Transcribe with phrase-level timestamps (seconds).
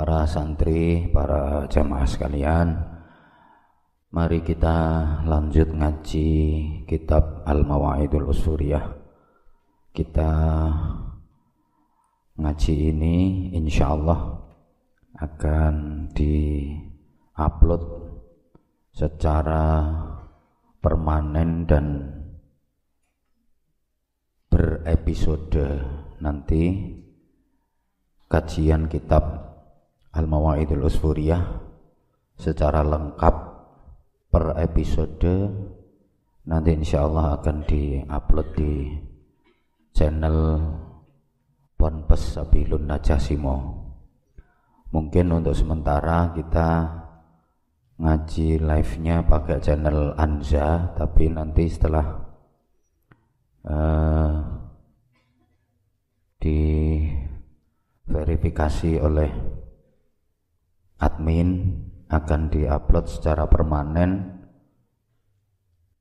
[0.00, 2.72] para santri, para jamaah sekalian.
[4.16, 4.76] Mari kita
[5.28, 6.32] lanjut ngaji
[6.88, 8.96] kitab Al-Mawaidul Usuriyah.
[9.92, 10.32] Kita
[12.40, 13.16] ngaji ini
[13.52, 14.40] insya Allah
[15.20, 17.84] akan di-upload
[18.96, 19.84] secara
[20.80, 22.08] permanen dan
[24.48, 25.60] berepisode
[26.24, 26.88] nanti
[28.32, 29.49] kajian kitab
[30.10, 31.42] Al-Mawaidul Usfuriyah
[32.34, 33.34] secara lengkap
[34.30, 35.34] per episode.
[36.50, 38.72] Nanti insya Allah akan diupload di
[39.94, 40.38] channel
[41.76, 43.56] Ponpes Sabilun Najasimo.
[44.90, 47.00] Mungkin untuk sementara kita
[48.00, 52.06] ngaji live-nya pakai channel Anza tapi nanti setelah
[53.68, 54.34] uh,
[56.40, 56.60] di
[58.08, 59.59] verifikasi oleh
[61.00, 61.80] admin
[62.12, 64.36] akan diupload secara permanen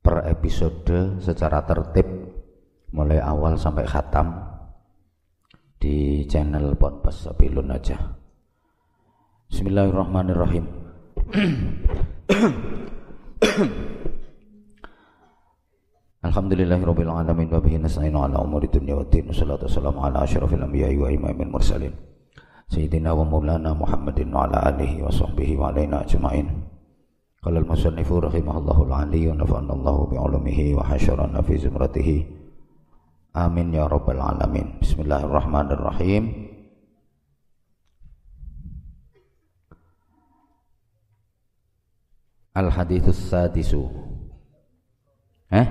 [0.04, 2.04] per episode secara tertib
[2.92, 4.36] mulai awal sampai khatam
[5.80, 7.96] di channel Ponpes Sabilun aja.
[9.48, 10.68] Bismillahirrahmanirrahim.
[16.20, 19.32] Alhamdulillahirabbil alamin wa bihi nasta'inu ala umuri dunya waddin.
[19.32, 22.09] Wassalatu wassalamu ala asyrafil anbiya'i wa imamil mursalin.
[22.70, 26.54] Sayyidina wa Muhammadin ala alihi wa sahbihi wa alaina ajma'in.
[27.42, 32.18] Qala al-musannifu rahimahullahu al-ali wa nafa'ana Allahu bi'ulumihi wa hasyarana fi zumratihi.
[33.34, 34.78] Amin ya rabbal alamin.
[34.86, 36.24] Bismillahirrahmanirrahim.
[42.54, 43.90] Al-hadithus sadisu.
[45.50, 45.66] Eh?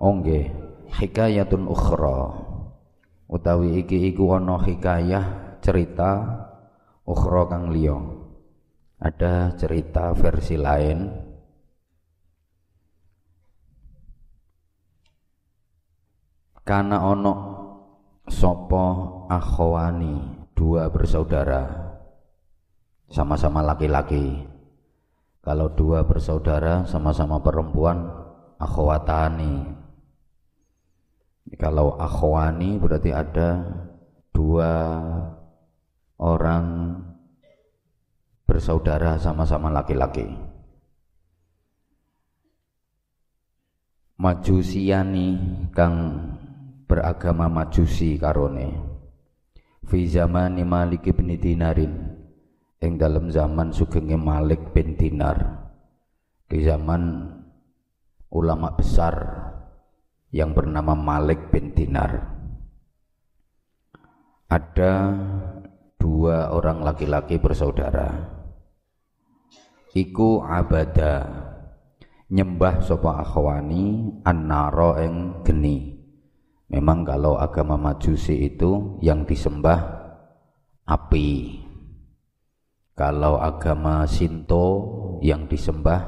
[0.00, 0.48] Ongge
[0.94, 2.40] Hikayatun ukhra.
[3.26, 6.12] Utawi iki iku ana hikayah cerita
[7.08, 7.96] ukhra kang liya.
[9.00, 11.08] Ada cerita versi lain.
[16.64, 17.34] Karena ono
[18.28, 18.84] sopo
[19.28, 21.92] akhwani dua bersaudara
[23.08, 24.48] sama-sama laki-laki.
[25.44, 28.08] Kalau dua bersaudara sama-sama perempuan
[28.56, 29.76] akhwatani.
[31.60, 33.60] Kalau akhwani berarti ada
[34.32, 34.72] dua
[36.18, 36.98] orang
[38.44, 40.28] bersaudara sama-sama laki-laki.
[44.14, 45.34] Majusiani
[45.74, 46.22] kang
[46.86, 48.94] beragama Majusi karone.
[49.84, 52.24] Fi zaman Malik bin Dinarin
[52.84, 55.66] ing dalam zaman sugenge Malik bin Dinar.
[56.44, 57.32] Di zaman
[58.30, 59.14] ulama besar
[60.30, 62.12] yang bernama Malik bin Dinar.
[64.52, 64.92] Ada
[66.04, 68.28] dua orang laki-laki bersaudara.
[69.96, 71.24] Iku abada
[72.28, 75.96] nyembah sapa akhwani annaro eng geni.
[76.68, 79.80] Memang kalau agama majusi itu yang disembah
[80.84, 81.62] api.
[82.92, 84.66] Kalau agama Sinto
[85.24, 86.04] yang disembah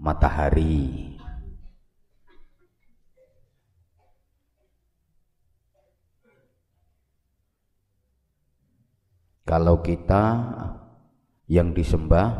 [0.00, 1.11] matahari
[9.52, 10.24] Kalau kita
[11.44, 12.32] yang disembah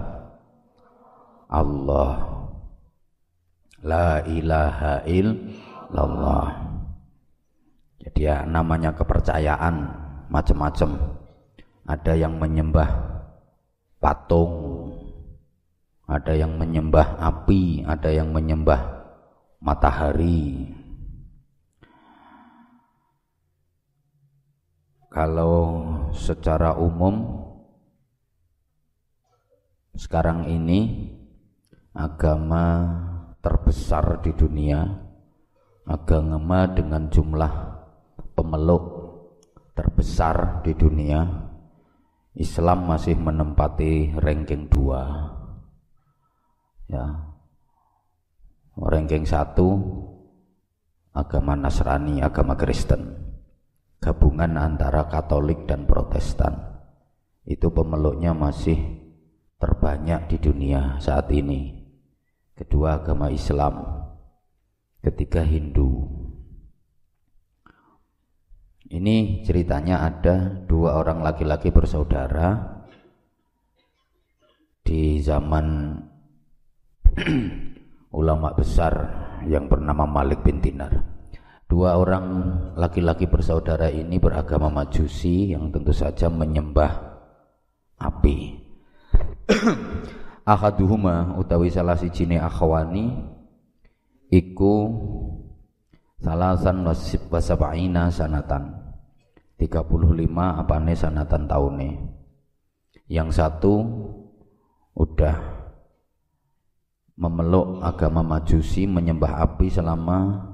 [1.52, 2.40] Allah.
[3.84, 6.48] La ilaha illallah.
[8.00, 9.74] Jadi ya namanya kepercayaan
[10.32, 10.90] macam-macam
[11.86, 12.90] Ada yang menyembah
[14.02, 14.90] patung
[16.10, 18.80] Ada yang menyembah api Ada yang menyembah
[19.62, 20.66] matahari.
[25.12, 27.44] Kalau secara umum
[29.92, 31.12] sekarang ini
[31.92, 32.64] agama
[33.44, 34.80] terbesar di dunia
[35.84, 37.52] agama dengan jumlah
[38.32, 38.84] pemeluk
[39.76, 41.48] terbesar di dunia
[42.32, 45.04] Islam masih menempati ranking dua.
[46.88, 47.28] Ya.
[48.72, 49.68] Ranking satu
[51.12, 53.21] agama Nasrani agama Kristen
[54.02, 56.58] gabungan antara Katolik dan Protestan.
[57.46, 58.76] Itu pemeluknya masih
[59.62, 61.86] terbanyak di dunia saat ini.
[62.58, 63.86] Kedua agama Islam,
[65.00, 66.10] ketiga Hindu.
[68.92, 72.82] Ini ceritanya ada dua orang laki-laki bersaudara
[74.84, 75.96] di zaman
[78.20, 78.94] ulama besar
[79.48, 81.11] yang bernama Malik bin Dinar.
[81.72, 87.00] Dua orang laki-laki bersaudara ini beragama Majusi yang tentu saja menyembah
[87.96, 88.60] api.
[90.52, 93.24] Ahaduhuma utawi salah sijine akhwani
[94.28, 94.92] iku
[96.20, 96.84] salasan
[97.32, 98.92] wasab'ina sanatan.
[99.56, 101.90] 35 apane sanatan taune.
[103.08, 103.80] Yang satu
[104.92, 105.40] udah
[107.16, 110.51] memeluk agama majusi menyembah api selama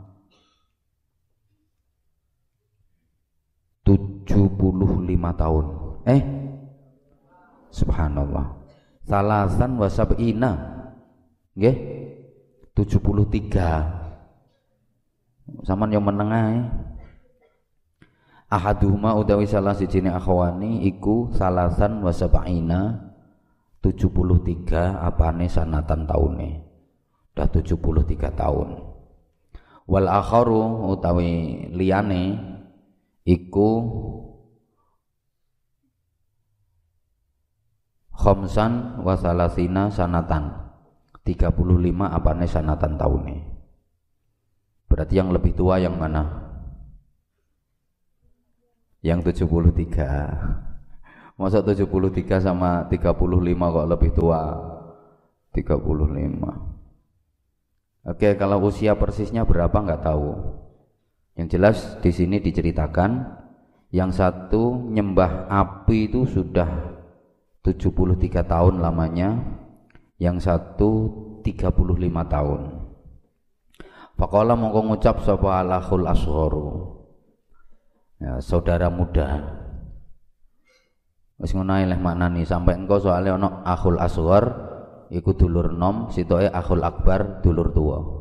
[3.88, 5.64] 75 tahun.
[6.04, 6.20] Eh?
[7.72, 8.60] Subhanallah.
[9.08, 10.52] Salasan wasab'ina
[11.56, 11.96] nggih?
[12.76, 16.68] 73 zaman yang menengah eh.
[18.52, 23.08] ahaduhuma utawi salah sijine akhwani iku salasan wasab'ina
[23.80, 26.60] 73 apane sanatan taune.
[27.32, 28.68] Udah 73 tahun.
[29.88, 32.36] Wal akharu utawi liyane
[33.28, 33.70] iku
[38.16, 40.64] khomsan wasalasina sanatan.
[41.28, 41.52] 35
[42.08, 43.36] apane sanatan tahunnya
[44.88, 46.24] berarti yang lebih tua yang mana?
[49.04, 51.84] Yang 73 masa 73
[52.40, 54.40] sama 35 kok lebih tua?
[55.52, 59.76] 35 oke kalau usia persisnya berapa?
[59.76, 60.32] Nggak tahu
[61.38, 63.38] yang jelas di sini diceritakan
[63.94, 66.66] yang satu nyembah api itu sudah
[67.62, 69.38] 73 tahun lamanya
[70.18, 71.14] yang satu
[71.46, 71.54] 35
[72.26, 72.60] tahun.
[74.18, 76.68] Faqala mongko ngucap sapa alahul asgharu
[78.18, 79.62] ya, saudara muda.
[81.38, 84.74] Wis ngono leh maknani sampai engko soalnya ono akhul asghar
[85.06, 88.17] iku dulur nom sitoke akhul akbar dulur tua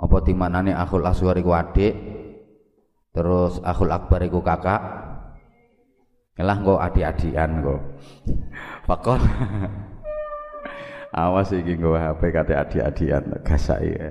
[0.00, 1.92] apa dimaknani akhul asghar iku adik
[3.12, 5.00] terus akhul akbar iku kakak
[6.40, 7.80] Elah engko adik-adikan kok.
[8.88, 9.20] Pakon.
[11.20, 14.08] Awas iki nggo HP kate adik-adikan gasake.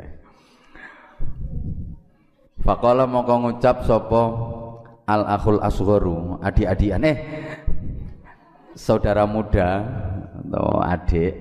[2.61, 4.23] Faqala mongko ngucap sapa
[5.09, 7.17] al akhul asgharu adik-adikan eh
[8.77, 9.81] saudara muda
[10.37, 11.33] atau adik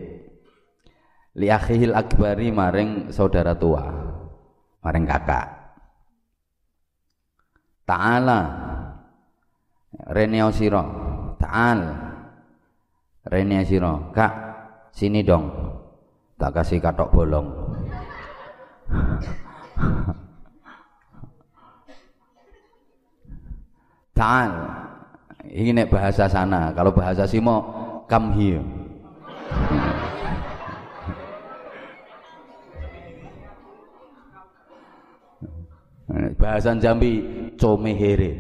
[1.37, 4.18] li akbari maring saudara tua
[4.83, 5.47] maring kakak.
[7.89, 8.41] Ta'ala.
[10.13, 10.83] Reneo siro.
[11.41, 11.81] Ta'al.
[13.29, 14.13] Reneo siro.
[14.13, 14.33] Kak
[14.93, 15.49] sini dong.
[16.39, 17.49] Tak kasih katok bolong.
[24.13, 24.53] Ta'al.
[25.49, 26.77] Ini bahasa sana.
[26.77, 27.79] Kalau bahasa Simo
[28.09, 28.65] Come here
[36.09, 37.21] Bahasa Jambi
[37.61, 38.33] Comehere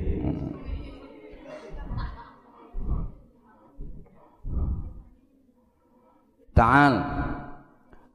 [6.56, 6.94] Ta'al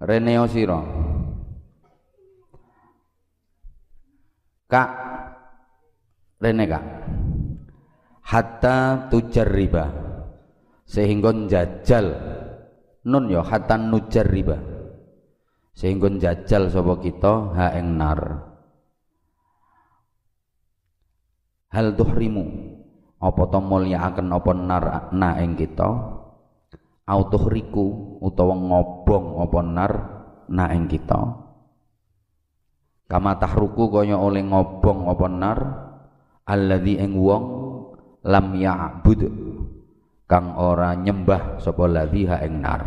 [0.01, 0.81] reneo sira
[4.65, 4.89] Kak
[6.41, 6.85] rene Kak.
[8.25, 9.05] Hatta
[9.53, 9.85] riba
[10.89, 12.09] sehingga jajal.
[13.05, 13.77] Nun ya hatta
[14.25, 14.57] riba
[15.77, 18.52] sehingga jajal sapa kita ha ing nar
[21.73, 22.71] hal tuhrimu?
[23.23, 24.85] Apa to mulyakaken apa nar
[25.15, 25.89] na ing kita
[27.49, 29.91] riku utawa ngobong apa nar
[30.51, 31.21] na ing kita?
[33.07, 35.59] Kama tahruku kaya oleh ngobong apa nar
[36.43, 37.43] alladzi ing wong
[38.27, 39.21] lam ya'bud
[40.27, 42.81] kang ora nyembah sapa ladzi ha ing nar.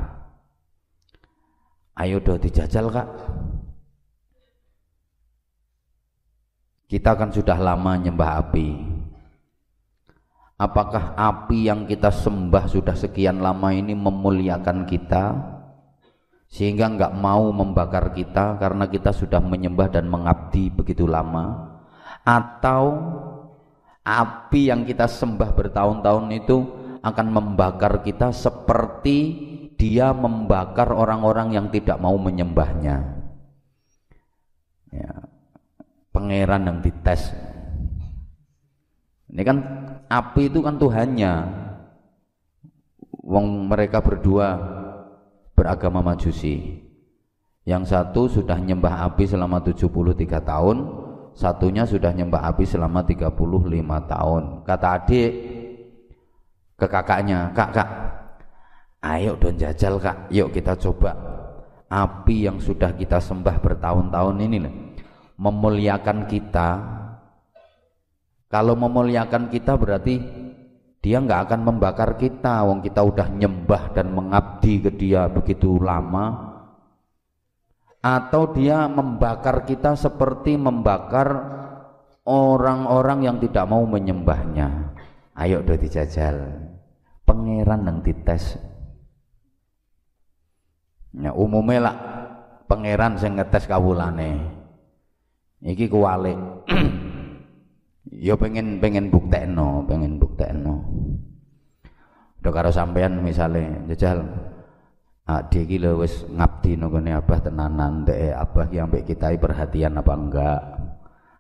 [1.97, 3.09] Ayo do dijajal kak
[6.87, 8.69] kita kan sudah lama nyembah api.
[10.57, 15.37] Apakah api yang kita sembah sudah sekian lama ini memuliakan kita?
[16.47, 21.77] Sehingga enggak mau membakar kita karena kita sudah menyembah dan mengabdi begitu lama.
[22.25, 22.83] Atau
[24.07, 26.57] api yang kita sembah bertahun-tahun itu
[27.03, 29.19] akan membakar kita seperti
[29.77, 32.97] dia membakar orang-orang yang tidak mau menyembahnya.
[34.95, 35.26] Ya,
[36.17, 37.37] pangeran yang dites
[39.37, 39.59] ini kan
[40.09, 41.33] api itu kan Tuhannya.
[43.27, 44.57] Wong mereka berdua
[45.53, 46.81] beragama Majusi.
[47.69, 50.77] Yang satu sudah nyembah api selama 73 tahun,
[51.37, 54.43] satunya sudah nyembah api selama 35 tahun.
[54.65, 55.31] Kata adik
[56.79, 57.91] ke kakaknya, "Kak, Kak,
[59.05, 60.31] ayo don jajal, Kak.
[60.31, 61.13] Yuk kita coba
[61.91, 64.86] api yang sudah kita sembah bertahun-tahun ini
[65.37, 66.69] memuliakan kita.
[68.47, 70.21] Kalau memuliakan kita berarti
[71.05, 72.65] dia nggak akan membakar kita.
[72.65, 76.57] Wong kita udah nyembah dan mengabdi ke dia begitu lama.
[78.01, 81.29] Atau dia membakar kita seperti membakar
[82.25, 84.95] orang-orang yang tidak mau menyembahnya.
[85.37, 86.65] Ayo do dijajal.
[87.27, 88.57] Pangeran yang dites.
[91.17, 91.97] Ya umumnya lah
[92.71, 94.56] pangeran sing ngetes kawulane
[95.65, 96.37] iki kuwalik
[98.13, 100.75] ya pengen pengen buktekno pengen buktekno.
[102.41, 104.23] Udah karo sampean misalnya jajal
[105.27, 110.13] adik iki lho wis ngabdi nang abah tenanan dek abah ki ambek kita perhatian apa
[110.15, 110.61] enggak?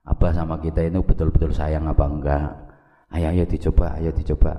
[0.07, 2.49] Abah sama kita ini betul-betul sayang apa enggak?
[3.15, 4.55] Ayo ayo dicoba ayo dicoba.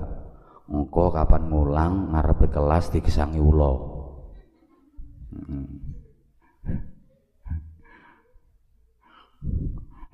[0.68, 3.72] Engko kapan ngulang ngarep kelas dikesangi ulo
[5.32, 5.77] hmm.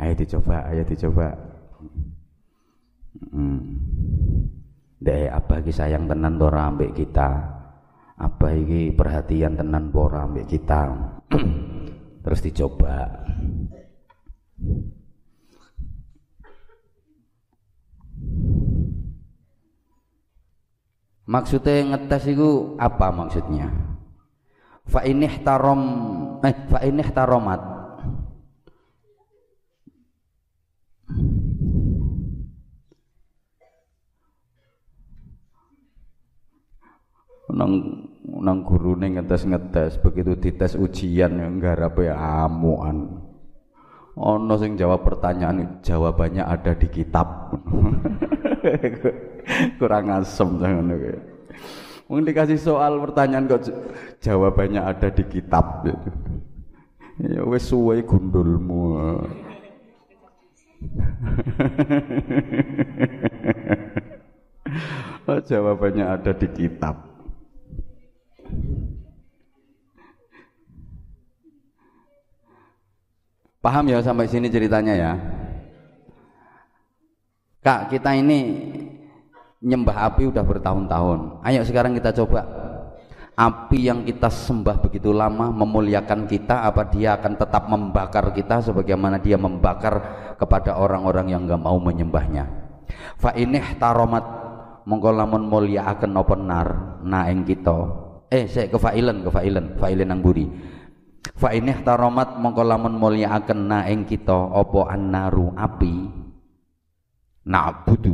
[0.00, 1.54] Ayo dicoba ayo dicoba
[3.34, 3.78] Hmm.
[4.98, 7.30] Dek apa iki sayang tenan ora ambek kita.
[8.14, 10.90] Apa iki perhatian tenan ora ambek kita.
[12.24, 13.26] Terus dicoba.
[21.24, 23.72] Maksudnya ngetes itu apa maksudnya?
[24.84, 25.80] Fa inih tarom
[26.44, 27.73] eh fa inih taromat
[37.54, 37.72] nang
[38.24, 43.22] nang gurune ngetes-ngetes begitu dites ujian yang ngarape amuan
[44.18, 47.54] ono sing jawab pertanyaan jawabannya ada di kitab
[49.78, 51.34] kurang asem ngono kae
[52.04, 53.64] Mungkin dikasih soal pertanyaan kok
[54.20, 55.88] jawabannya ada di kitab.
[57.16, 59.00] Ya wes suwe gundulmu.
[65.32, 67.13] oh, jawabannya ada di kitab.
[73.64, 75.12] Paham ya sampai sini ceritanya ya?
[77.64, 78.60] Kak, kita ini
[79.64, 81.40] nyembah api udah bertahun-tahun.
[81.40, 82.44] Ayo sekarang kita coba
[83.32, 89.16] api yang kita sembah begitu lama memuliakan kita apa dia akan tetap membakar kita sebagaimana
[89.16, 89.96] dia membakar
[90.36, 92.44] kepada orang-orang yang nggak mau menyembahnya.
[93.16, 94.28] Fa inih taromat
[94.84, 97.80] mongko lamun mulia akan nar na ing kita.
[98.28, 100.52] Eh, saya ke failen, ke failen, failen buri
[101.32, 105.94] Fa inih taromat mongko lamun akan na ing kita apa annaru api
[107.48, 108.12] na'budu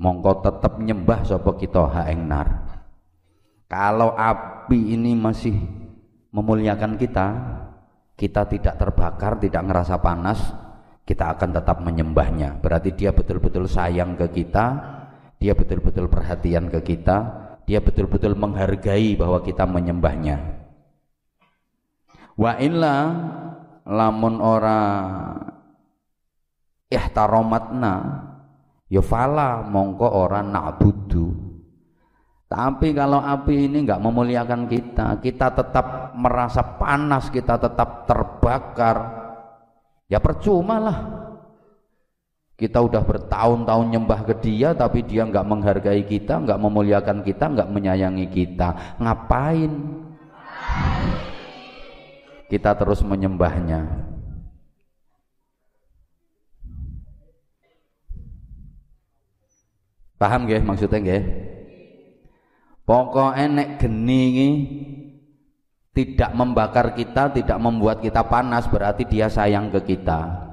[0.00, 2.48] mongko tetep nyembah sapa kita ha ing nar.
[3.68, 5.56] Kalau api ini masih
[6.32, 7.26] memuliakan kita,
[8.16, 10.40] kita tidak terbakar, tidak ngerasa panas,
[11.04, 12.60] kita akan tetap menyembahnya.
[12.62, 14.66] Berarti dia betul-betul sayang ke kita,
[15.42, 17.16] dia betul-betul perhatian ke kita,
[17.66, 20.63] dia betul-betul menghargai bahwa kita menyembahnya
[22.34, 22.96] wa illa
[23.84, 24.82] lamun ora
[26.88, 27.94] ihtaromatna
[28.88, 31.54] ya fala mongko ora na'budu.
[32.44, 38.96] Tapi kalau api ini enggak memuliakan kita kita tetap merasa panas kita tetap terbakar
[40.06, 40.98] ya percuma lah.
[42.54, 47.68] Kita udah bertahun-tahun nyembah ke dia tapi dia enggak menghargai kita enggak memuliakan kita enggak
[47.74, 49.02] menyayangi kita.
[49.02, 49.72] Ngapain
[52.48, 54.04] kita terus menyembahnya.
[60.14, 61.24] Paham gak maksudnya gak
[62.86, 64.24] pokok enek geni
[65.92, 70.50] tidak membakar kita tidak membuat kita panas berarti dia sayang ke kita.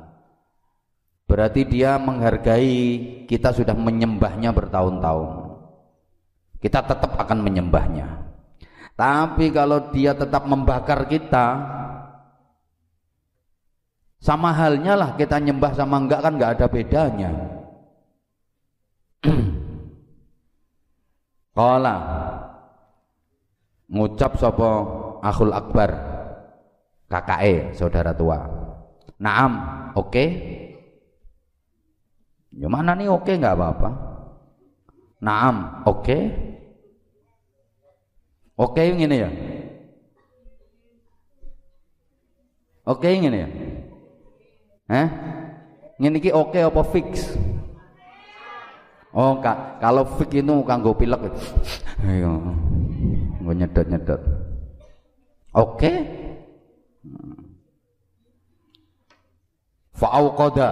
[1.30, 2.76] Berarti dia menghargai
[3.24, 5.30] kita sudah menyembahnya bertahun-tahun.
[6.60, 8.31] Kita tetap akan menyembahnya
[8.96, 11.58] tapi kalau dia tetap membakar kita,
[14.22, 17.32] sama halnya lah kita nyembah sama enggak kan enggak ada bedanya.
[21.58, 21.98] Kala
[23.92, 24.70] ngucap sapa
[25.26, 25.90] akhul akbar
[27.12, 28.40] KKE saudara tua.
[29.20, 29.52] Naam,
[29.98, 30.08] oke.
[30.08, 30.30] Okay?
[32.56, 33.90] Ya mana nih oke okay, nggak apa-apa.
[35.22, 36.02] Naam, oke.
[36.06, 36.22] Okay.
[38.62, 39.30] Oke okay, ini ya.
[42.86, 43.50] Oke okay, ini ya.
[44.86, 45.08] Eh?
[45.98, 47.34] Ini ki oke okay apa fix?
[49.18, 51.34] Oh, kak, kalau fix itu kanggo pilek.
[52.06, 52.38] Ayo.
[53.41, 54.22] Gue nyedot-nyedot.
[55.58, 55.82] Oke.
[55.82, 55.96] Okay.
[59.98, 60.70] Fa'auqada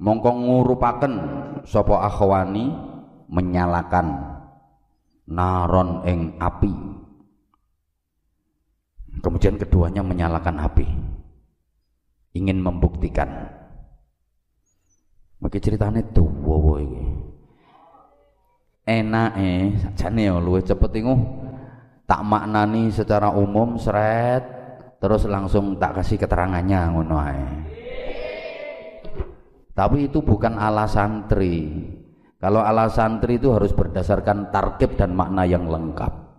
[0.00, 1.12] mongko ngurupaken
[1.68, 2.72] sapa akhwani
[3.28, 4.37] menyalakan
[5.28, 6.72] naron ing api.
[9.20, 10.86] Kemudian keduanya menyalakan api.
[12.36, 13.28] Ingin membuktikan.
[15.38, 17.04] Maka ceritanya tuh wow ini.
[18.88, 21.14] Enak eh sajane ya luwih cepet iku.
[22.08, 24.40] Tak maknani secara umum seret
[24.98, 27.18] terus langsung tak kasih keterangannya ngono
[29.78, 31.70] tapi itu bukan ala santri
[32.38, 36.30] kalau ala santri itu harus berdasarkan tarkib dan makna yang lengkap.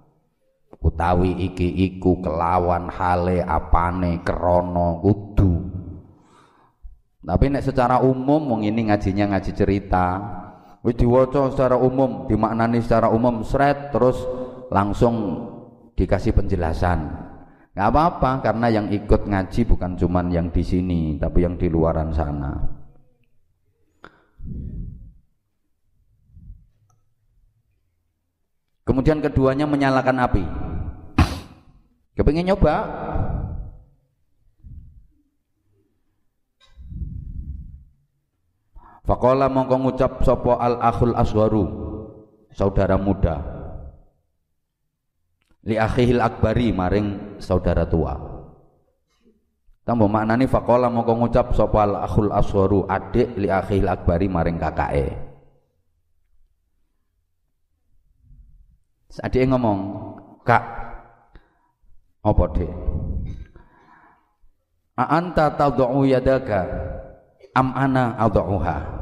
[0.79, 5.53] Utawi iki iku kelawan hale apane kerono kudu.
[7.19, 10.07] Tapi nek secara umum wong ini ngajinya ngaji cerita.
[10.79, 14.23] Wis diwaca secara umum dimaknani secara umum seret terus
[14.71, 15.43] langsung
[15.99, 17.11] dikasih penjelasan.
[17.75, 22.15] Nggak apa-apa karena yang ikut ngaji bukan cuman yang di sini tapi yang di luaran
[22.15, 22.79] sana
[28.89, 30.41] Kemudian keduanya menyalakan api.
[32.17, 32.89] Kepingin nyoba?
[39.05, 41.65] Fakola mongko ngucap sopo al akhul aswaru
[42.53, 43.41] saudara muda
[45.65, 48.13] li akhihil akbari maring saudara tua
[49.81, 55.28] tambah maknani fakola mongko ngucap sopo al akhul aswaru adik li akhihil akbari maring kakake
[59.09, 59.79] Dia ngomong,
[60.45, 60.63] "Kak,
[62.21, 62.69] apa dek?
[65.01, 66.61] A'anta tad'u yadaka
[67.57, 68.99] am ana ad'uha?"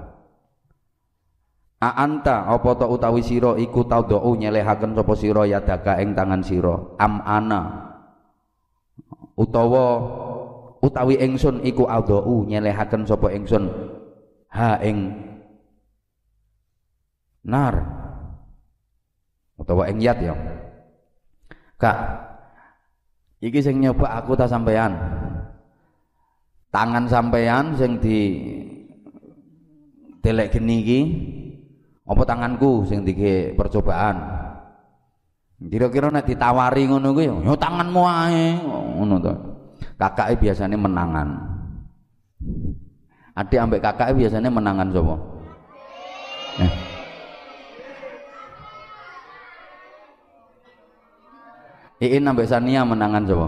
[1.77, 7.21] A'anta apa ta utawi sira iku tad'u nyelehaken sapa sira yadaka ing tangan sira am
[7.21, 7.61] ana
[9.37, 9.85] utawa
[10.81, 13.69] utawi ingsun iku ad'u nyelehaken sapa ingsun
[14.49, 15.21] ha ing
[17.45, 18.06] nar
[19.67, 20.31] utawa ing yat ya.
[21.75, 21.97] Kak
[23.43, 24.95] iki sing nyoba aku tak sampean
[26.71, 28.19] tangan sampean sing di
[30.23, 30.99] telek geni iki
[32.07, 34.15] apa tanganku sing dike percobaan?
[35.59, 38.55] Kira-kira nek ditawari ngono kuwi yo tanganmu ae
[38.95, 39.33] ngono to.
[39.99, 41.27] Kakake biasanya menangan.
[43.35, 45.15] Adik ambek kakake biasanya menangan sapa?
[46.63, 46.86] Eh.
[51.97, 53.47] Iin sampai Sania menangan coba.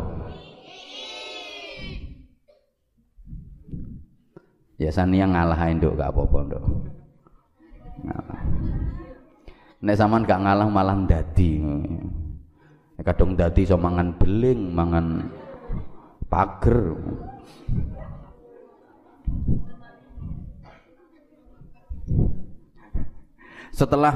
[4.82, 6.66] Ya Sania ngalah induk gak apa-apa nduk.
[9.80, 11.62] Nek sampean gak ngalah malah dadi.
[13.00, 15.30] Kadung dadi so mangan beling, mangan
[16.28, 16.98] pager.
[23.72, 24.12] Setelah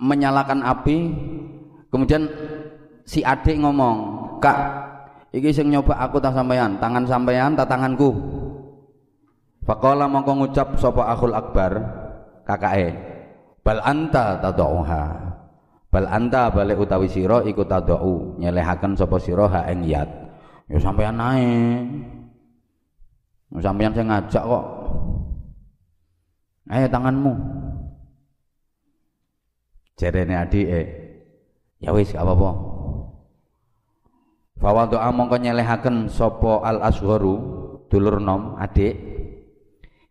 [0.00, 1.12] menyalakan api,
[1.92, 2.32] kemudian
[3.02, 3.96] si adik ngomong
[4.38, 4.58] kak
[5.32, 8.10] iki sing nyoba aku tak sampean tangan sampean tak tanganku.
[9.62, 11.72] Fakola mongko ngucap sapa akhul akbar
[12.42, 12.98] kakake
[13.62, 15.04] bal anta tadauha
[15.86, 20.10] bal anta balik utawi sira iku tadau nyelehaken sapa sira ha ing yat.
[20.66, 21.86] Ya sampean ae.
[23.60, 24.64] Sampean sing ngajak kok.
[26.72, 27.32] Ayo tanganmu.
[30.00, 30.86] Jerene adik eh
[31.78, 32.71] ya wis apa-apa
[34.62, 37.34] Bahwa doa mongko nyelehaken sopo al asgharu
[37.90, 38.94] dulur nom adik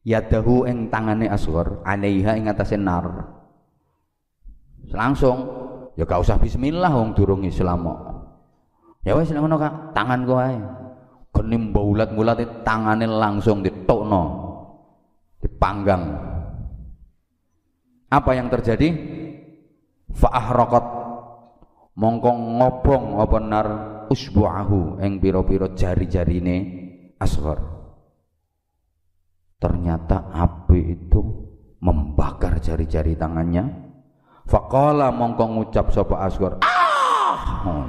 [0.03, 3.31] yadahu ing tangane asghar alaiha ing atase nar.
[4.91, 5.47] Langsung
[5.95, 7.87] ya gak usah bismillah wong durung Islam
[9.01, 10.61] Ya wis ngono Kak, tangan ae.
[11.31, 14.23] Kenim baulat-bulat tangane langsung ditokno.
[15.41, 16.05] Dipanggang.
[18.11, 18.93] Apa yang terjadi?
[20.11, 20.85] Fa'ahraqat
[21.95, 23.67] mongko ngobong apa nar
[24.11, 26.55] usbu'ahu ing pira-pira jari-jarine
[27.15, 27.63] asghar.
[29.55, 31.21] Ternyata api itu
[31.79, 33.71] membakar jari-jari tangannya.
[34.43, 36.59] Faqala mongko ngucap sapa asghar.
[36.59, 37.87] Ah!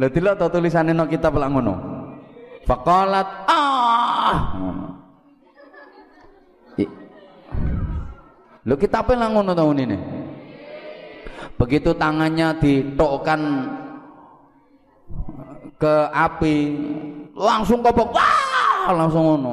[0.00, 1.74] Lah delok to tulisane nang kitab lak ngono.
[2.66, 4.34] Faqalat ah.
[8.64, 10.13] Lho kitabe lak ngono tahun ini
[11.54, 13.40] begitu tangannya ditokkan
[15.78, 16.56] ke api
[17.34, 18.14] langsung kobok.
[18.14, 19.52] Wah langsung ngono.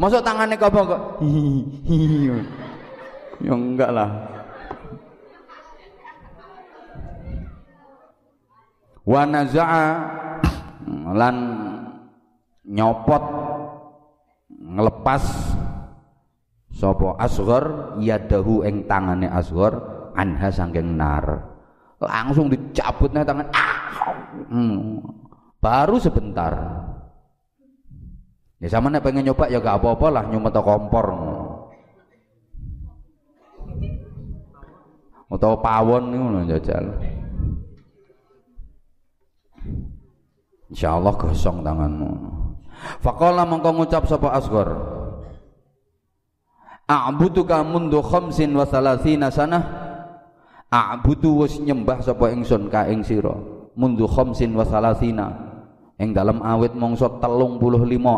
[0.00, 0.96] Masuk tangannya kobok
[3.44, 4.10] ya enggak lah.
[9.04, 9.84] Wa naza'a
[11.16, 11.36] lan
[12.68, 13.24] nyopot
[14.50, 15.24] ngelepas
[16.80, 19.76] sapa asghar yadahu ing tangane asghar
[20.16, 21.44] anha saking nar.
[22.00, 23.44] Langsung dicabutnya tangan.
[23.52, 23.76] Ah!
[24.48, 25.04] Hmm.
[25.60, 26.56] baru sebentar.
[28.56, 31.06] Ya sama nek pengen nyoba ya gak apa-apa lah nyumet kompor.
[35.28, 36.96] Atau pawon ngono jajal.
[40.72, 42.10] Insyaallah gosong tanganmu.
[43.04, 44.99] Faqala mongko ngucap sapa asghar
[46.90, 49.62] a'buduka mundu khamsin wa thalathina sanah.
[50.70, 53.34] A'budu wis nyembah sapa ingsun ka ing sira.
[53.78, 55.30] Mundu khamsin wa thalathina.
[56.00, 57.62] Ing dalem awit mangsa 35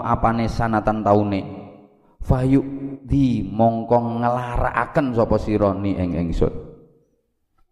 [0.00, 1.42] apane sanatan taune.
[2.22, 2.62] Fayu
[3.02, 6.54] di mongko nglarakaken sapa sira ni ing ingsun.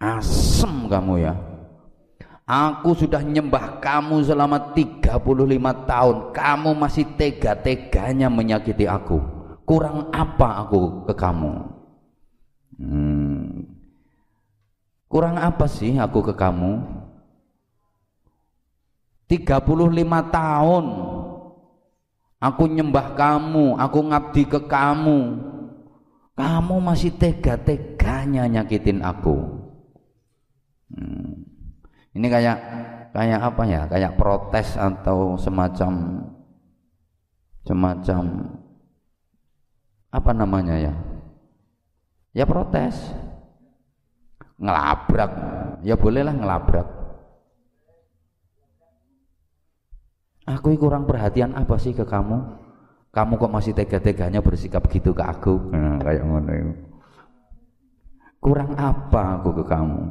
[0.00, 1.34] Asem kamu ya.
[2.50, 5.06] Aku sudah nyembah kamu selama 35
[5.86, 6.16] tahun.
[6.34, 9.39] Kamu masih tega-teganya menyakiti aku
[9.70, 11.52] kurang apa aku ke kamu?
[12.80, 13.70] Hmm.
[15.06, 16.82] kurang apa sih aku ke kamu?
[19.30, 20.86] 35 tahun.
[22.40, 25.38] Aku nyembah kamu aku ngabdi ke kamu.
[26.34, 29.38] Kamu masih tega-teganya nyakitin aku.
[30.90, 31.46] Hmm.
[32.10, 32.58] ini kayak
[33.14, 33.86] kayak apa ya?
[33.86, 36.26] Kayak protes atau semacam
[37.62, 38.22] semacam
[40.10, 40.94] apa namanya ya?
[42.34, 42.98] Ya protes.
[44.58, 45.32] Ngelabrak.
[45.86, 46.86] Ya bolehlah ngelabrak.
[50.50, 52.58] Aku kurang perhatian apa sih ke kamu?
[53.10, 55.70] Kamu kok masih tega-teganya bersikap gitu ke aku?
[55.70, 56.72] Nah, kayak ngono itu.
[58.38, 60.02] Kurang apa aku ke kamu?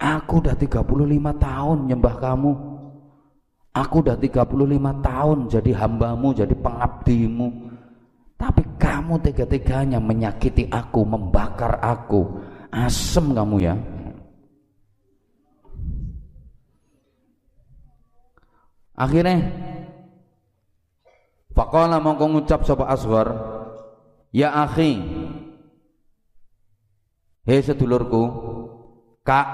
[0.00, 0.84] Aku udah 35
[1.40, 2.73] tahun nyembah kamu
[3.74, 7.48] Aku udah 35 tahun jadi hambamu, jadi pengabdimu.
[8.38, 12.38] Tapi kamu tega-teganya menyakiti aku, membakar aku.
[12.70, 13.74] Asem kamu ya.
[18.94, 19.42] Akhirnya
[21.54, 23.30] Faqala mongko ngucap sapa Asghar,
[24.34, 24.98] "Ya akhi,
[27.46, 28.22] hei sedulurku,
[29.22, 29.46] Kak,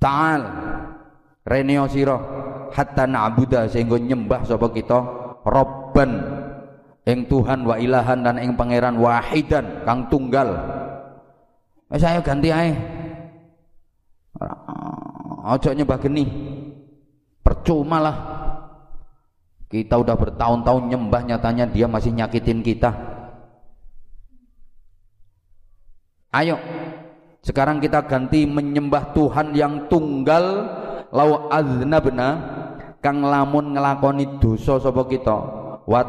[0.00, 0.42] ta'al
[1.44, 2.41] reneo sira
[2.72, 4.98] hatta na'budu sehingga nyembah sapa kita?
[5.44, 6.40] Robban.
[7.02, 10.54] Ing Tuhan wa ilahan dan ing pangeran wahidan kang tunggal.
[11.90, 12.72] Wis saya ganti ae.
[15.42, 16.24] Aja nyembah geni.
[17.42, 18.16] Percuma lah.
[19.66, 22.94] Kita udah bertahun-tahun nyembah nyatanya dia masih nyakitin kita.
[26.32, 26.56] Ayo
[27.42, 30.78] sekarang kita ganti menyembah Tuhan yang tunggal.
[31.12, 32.61] Lau aznabna
[33.02, 35.38] kang lamun ngelakoni dosa sapa kita?
[35.82, 36.06] Wa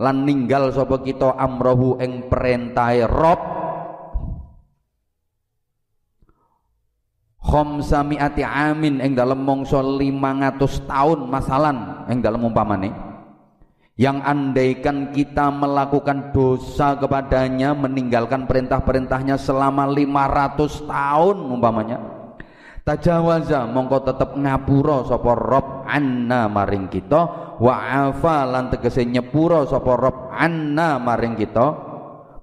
[0.00, 3.40] lan ninggal sapa kita amrohu ing perintahe Rob.
[7.40, 11.76] Khamsamiati amin ing dalem mangsa 500 tahun masalan
[12.12, 12.92] ing dalem umpamane.
[14.00, 22.19] Yang andaikan kita melakukan dosa kepadanya meninggalkan perintah-perintahnya selama 500 tahun umpamanya
[22.84, 27.74] tajawaza mongko tetep ngapura sapa rob anna maring kita wa
[28.08, 31.88] afa lan tegese nyepura sapa rob anna maring kita.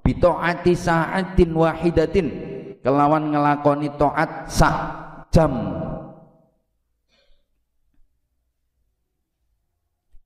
[0.08, 2.28] Bitaati sa'atin wahidatin
[2.80, 4.76] kelawan ngelakoni taat sak
[5.36, 5.52] jam.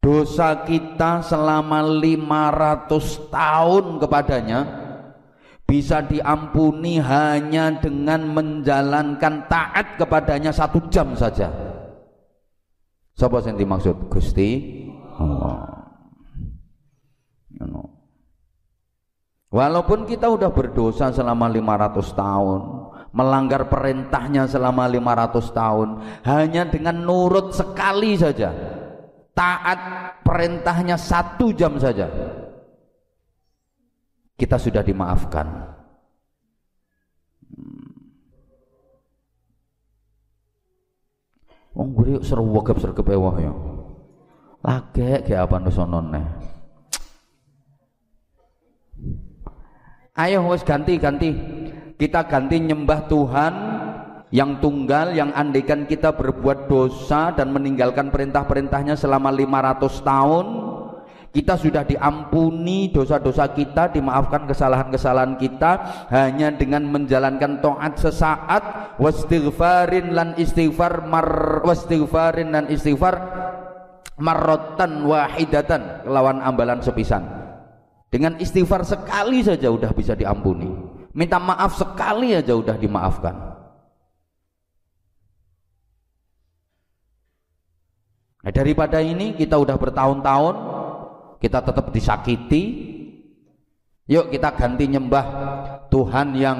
[0.01, 4.80] Dosa kita selama 500 tahun kepadanya
[5.71, 11.47] bisa diampuni hanya dengan menjalankan taat kepadanya satu jam saja.
[13.15, 14.11] Siapa yang dimaksud?
[14.11, 14.83] Gusti
[15.15, 15.71] Allah.
[19.47, 22.59] Walaupun kita udah berdosa selama 500 tahun,
[23.15, 25.87] melanggar perintahnya selama 500 tahun,
[26.27, 28.51] hanya dengan nurut sekali saja,
[29.31, 29.79] taat
[30.23, 32.07] perintahnya satu jam saja,
[34.35, 35.47] kita sudah dimaafkan.
[37.51, 37.91] Hmm.
[41.71, 43.53] Wong guri seru wegep sergep ewah ya.
[44.61, 46.21] Lage ge apa nusonone.
[50.19, 51.31] Ayo wis ganti-ganti.
[51.95, 53.53] Kita ganti nyembah Tuhan
[54.31, 60.45] yang tunggal yang andaikan kita berbuat dosa dan meninggalkan perintah-perintahnya selama 500 tahun
[61.31, 65.71] kita sudah diampuni dosa-dosa kita, dimaafkan kesalahan-kesalahan kita
[66.11, 68.63] hanya dengan menjalankan taat sesaat
[68.99, 73.15] wastighfarin lan istighfar mar wastighfarin lan istighfar
[74.19, 77.23] marrotan wahidatan lawan ambalan sepisan.
[78.11, 80.67] Dengan istighfar sekali saja udah bisa diampuni.
[81.15, 83.35] Minta maaf sekali aja udah dimaafkan.
[88.41, 90.55] Nah, daripada ini kita udah bertahun-tahun
[91.41, 92.93] kita tetap disakiti.
[94.05, 95.25] Yuk kita ganti nyembah
[95.89, 96.59] Tuhan yang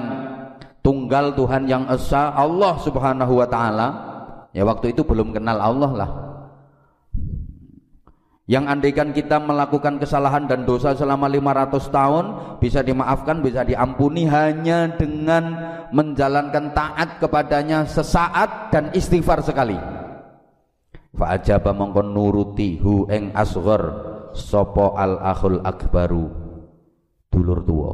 [0.81, 3.87] tunggal Tuhan yang esa Allah subhanahu wa ta'ala.
[4.51, 6.11] Ya waktu itu belum kenal Allah lah.
[8.49, 12.25] Yang andaikan kita melakukan kesalahan dan dosa selama 500 tahun
[12.59, 15.55] bisa dimaafkan, bisa diampuni hanya dengan
[15.95, 19.79] menjalankan taat kepadanya sesaat dan istighfar sekali.
[21.15, 22.75] Fa'ajaba mongkon nuruti
[23.07, 26.25] eng asghar sopo al akhul akbaru?
[27.31, 27.91] Dulur tua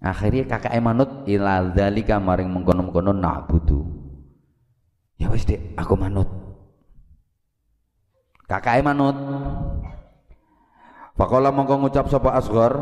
[0.00, 3.80] akhirnya kakak manut ila dzalika maring mengkono-mengkono na'budu.
[5.20, 6.26] Ya wis dek aku manut.
[8.48, 9.14] Kakak manut.
[11.14, 12.72] Pakola mongko ngucap sapa asghar.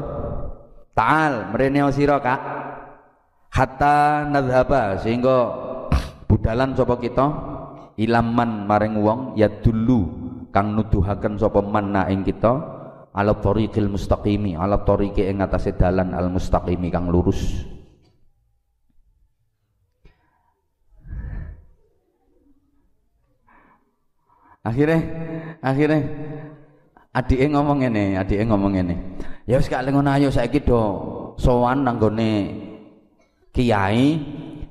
[0.95, 2.41] Ta'al mrene sira Kak.
[3.51, 5.51] Hatta nadhaba sehingga
[6.31, 7.27] budalan sapa kita
[7.99, 10.07] ilaman maring wong ya dulu
[10.59, 12.51] kang nuduhaken sapa manna ing kita
[13.15, 17.63] ala tariqil mustaqimi ala tariqi ing atase dalan al mustaqimi kang lurus.
[24.67, 24.99] Akhirnya
[25.63, 26.03] akhirnya
[27.15, 28.95] adike ngomong ini adike ngomong ini
[29.47, 30.83] ya wis gak ngono ayo saiki do
[31.39, 32.51] sowan nanggone
[33.55, 34.19] kiai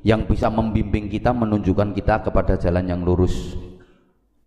[0.04, 3.56] yang bisa membimbing kita menunjukkan kita kepada jalan yang lurus.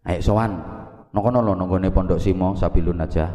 [0.05, 3.27] Ayo sowan Nokono lho nonggone Pondok Simo Sabilun aja.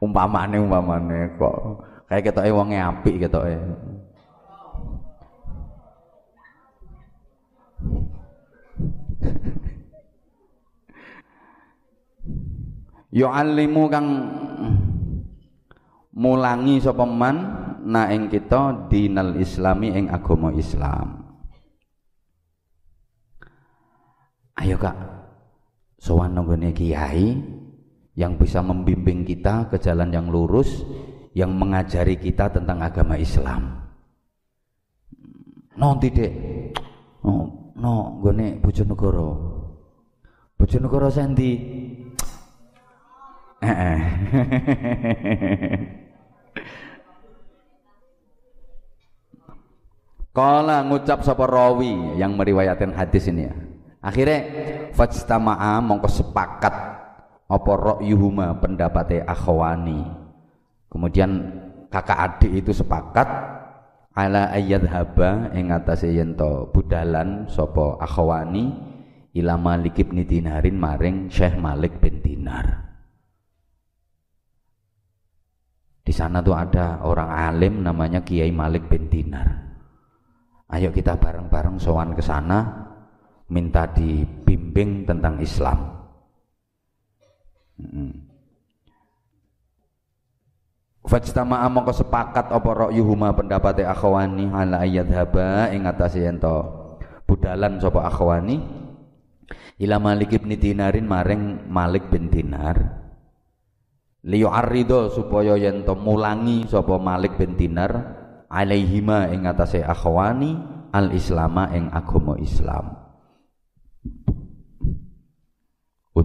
[0.00, 3.56] umpamane umpamane kok kayak ketoke wonge apik ketoke.
[13.10, 14.06] alimu kang
[16.16, 17.36] mulangi sapa man
[17.84, 21.20] na ing kita dinal islami ing agama Islam.
[24.60, 24.92] Ayo Kak,
[26.00, 27.36] sowan nonggone kiai
[28.16, 30.80] yang bisa membimbing kita ke jalan yang lurus
[31.36, 33.86] yang mengajari kita tentang agama Islam.
[35.76, 36.32] No tidak.
[37.22, 39.30] No no gone Bojonegoro.
[40.58, 41.52] Bojonegoro sendi?
[43.60, 44.00] Eh.
[50.30, 53.54] Kala ngucap sapa rawi yang meriwayatkan hadis ini ya
[54.00, 54.38] akhirnya
[54.96, 56.74] fajtama'a mongko sepakat
[57.50, 60.00] apa ra'yuhuma pendapatnya akhwani.
[60.90, 61.30] Kemudian
[61.90, 63.28] kakak adik itu sepakat
[64.14, 66.34] ala ayat haba ing atase yen
[66.74, 68.74] budalan sapa akhwani
[69.38, 72.90] ila Malik bin Dinarin maring Syekh Malik bin Dinar.
[76.02, 79.46] Di sana tuh ada orang alim namanya Kiai Malik bin Dinar.
[80.70, 82.89] Ayo kita bareng-bareng sowan ke sana
[83.50, 85.78] minta dibimbing tentang Islam.
[87.76, 88.30] Hmm.
[91.00, 96.38] Fajtama'a mongko sepakat apa ra'yuhuma pendapate akhwani ala haba ing atase yen
[97.24, 98.60] budalan sapa akhwani
[99.80, 102.76] ila Malik bin Dinarin maring Malik bin Dinar
[104.22, 107.90] liyu'arrido supaya yen mulangi sapa Malik bin Dinar
[108.52, 110.52] alaihima ing atase akhwani
[110.92, 112.99] al islama ing agama Islam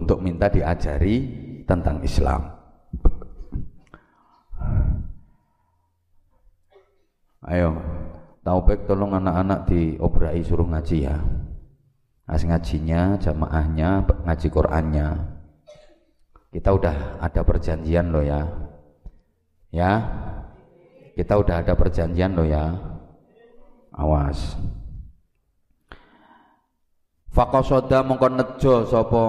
[0.06, 1.26] untuk minta diajari
[1.66, 2.46] tentang Islam.
[7.42, 7.74] Ayo,
[8.46, 11.18] Taufik tolong anak-anak diobrai suruh ngaji ya.
[12.30, 15.08] As ngajinya, jamaahnya, ngaji Qur'annya.
[16.54, 18.46] Kita udah ada perjanjian loh ya.
[19.74, 19.92] Ya.
[21.18, 22.78] Kita udah ada perjanjian loh ya.
[23.90, 24.54] Awas.
[27.34, 29.22] Faqasada mongko nejo sapa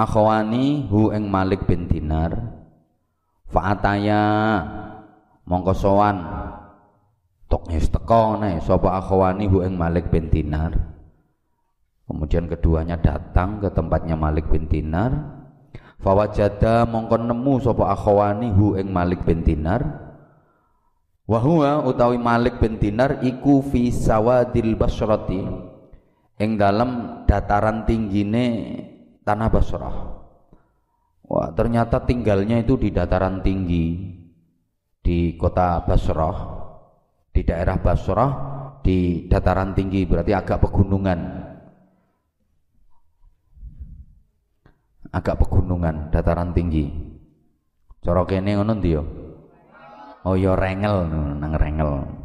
[0.00, 2.32] akhwani hu ing Malik bin Dinar.
[3.52, 4.22] Fa'ataya
[5.44, 6.16] mongko sowan.
[7.50, 10.72] Tok wis teko ne sapa akhwani hu ing Malik bin Dinar?
[12.06, 15.12] Kemudian keduanya datang ke tempatnya Malik bin Dinar.
[16.00, 19.82] Fawajada mongko nemu sapa akhwani hu ing Malik bin Dinar.
[21.30, 25.44] Wa huwa utawi Malik bin Dinar iku fi sawadil basrati.
[26.40, 28.46] Ing dalam dataran tinggine
[29.30, 29.96] tanah Basrah.
[31.30, 34.18] Wah, ternyata tinggalnya itu di dataran tinggi
[34.98, 36.36] di kota Basrah,
[37.30, 38.32] di daerah Basrah,
[38.82, 41.20] di dataran tinggi berarti agak pegunungan.
[45.14, 46.90] Agak pegunungan, dataran tinggi.
[48.02, 48.94] Cara kene ngono ndi
[50.20, 52.19] Oh ya rengel nang rengel.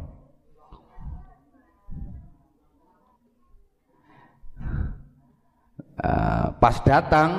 [6.06, 7.34] Uh, pas datang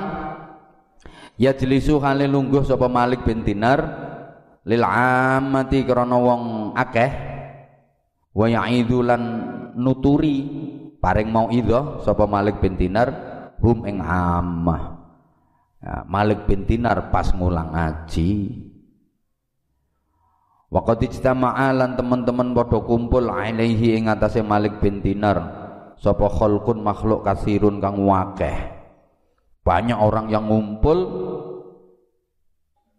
[1.40, 3.80] ya jelisu hale lungguh sapa Malik bin Dinar
[4.68, 7.08] lil amati krana wong akeh
[8.36, 9.22] wa ya'idu lan
[9.72, 10.44] nuturi
[11.00, 13.08] paring mau idho sapa Malik bin Dinar
[13.64, 15.00] hum ing ammah.
[15.80, 18.52] Ya, Malik bin Dinar pas ngulang ngaji.
[20.68, 25.57] Waqad ijtama'a lan teman-teman padha kumpul alaihi ing atase Malik bin Dinar
[25.98, 28.78] sapa khalqun makhluk kasirun kang wakeh.
[29.62, 30.98] Banyak orang yang ngumpul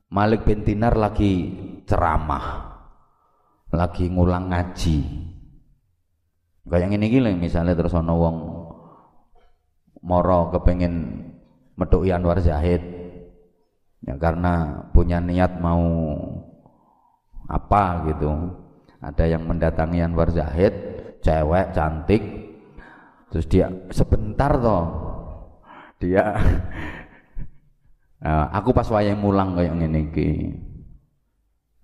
[0.10, 1.54] Malik bin Dinar lagi
[1.86, 2.78] ceramah.
[3.74, 5.00] Lagi ngulang ngaji.
[6.70, 8.38] Kayak ngene iki misalnya terus ana wong
[10.06, 11.26] moro kepengen
[11.76, 12.82] metuki Anwar Zahid
[14.04, 15.84] ya karena punya niat mau
[17.50, 18.32] apa gitu
[19.04, 20.72] ada yang mendatangi Anwar Zahid
[21.20, 22.24] cewek cantik
[23.30, 24.86] terus dia sebentar toh.
[26.00, 26.36] Dia
[28.24, 30.32] nah, aku pas wayang mulang kayak ngene iki.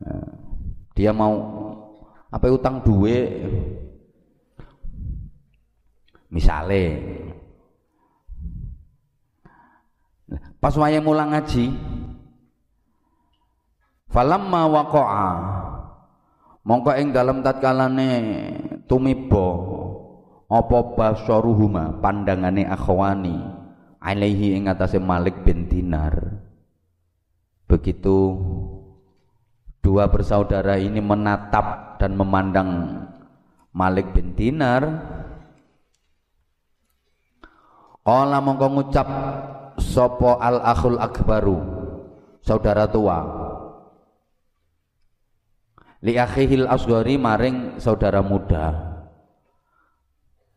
[0.03, 0.29] Nah,
[0.95, 1.33] dia mau
[2.29, 3.29] apa utang duit?
[6.31, 6.83] Misale
[10.65, 11.69] pas wayang mulang ngaji
[14.09, 15.29] falamma waqa'a
[16.65, 18.11] mongko ing dalem tatkalane
[18.89, 19.61] tumiba
[20.45, 23.41] apa basaruhuma pandangane akhwani
[23.97, 26.13] alaihi ing atase Malik bin Dinar.
[27.65, 28.37] Begitu
[29.81, 32.69] dua bersaudara ini menatap dan memandang
[33.73, 34.85] Malik bin Dinar.
[38.05, 39.07] Qala mongko ngucap
[39.81, 41.57] sapa al akhul akbaru?
[42.45, 43.25] Saudara tua.
[46.05, 48.94] Li akhihil asgori maring saudara muda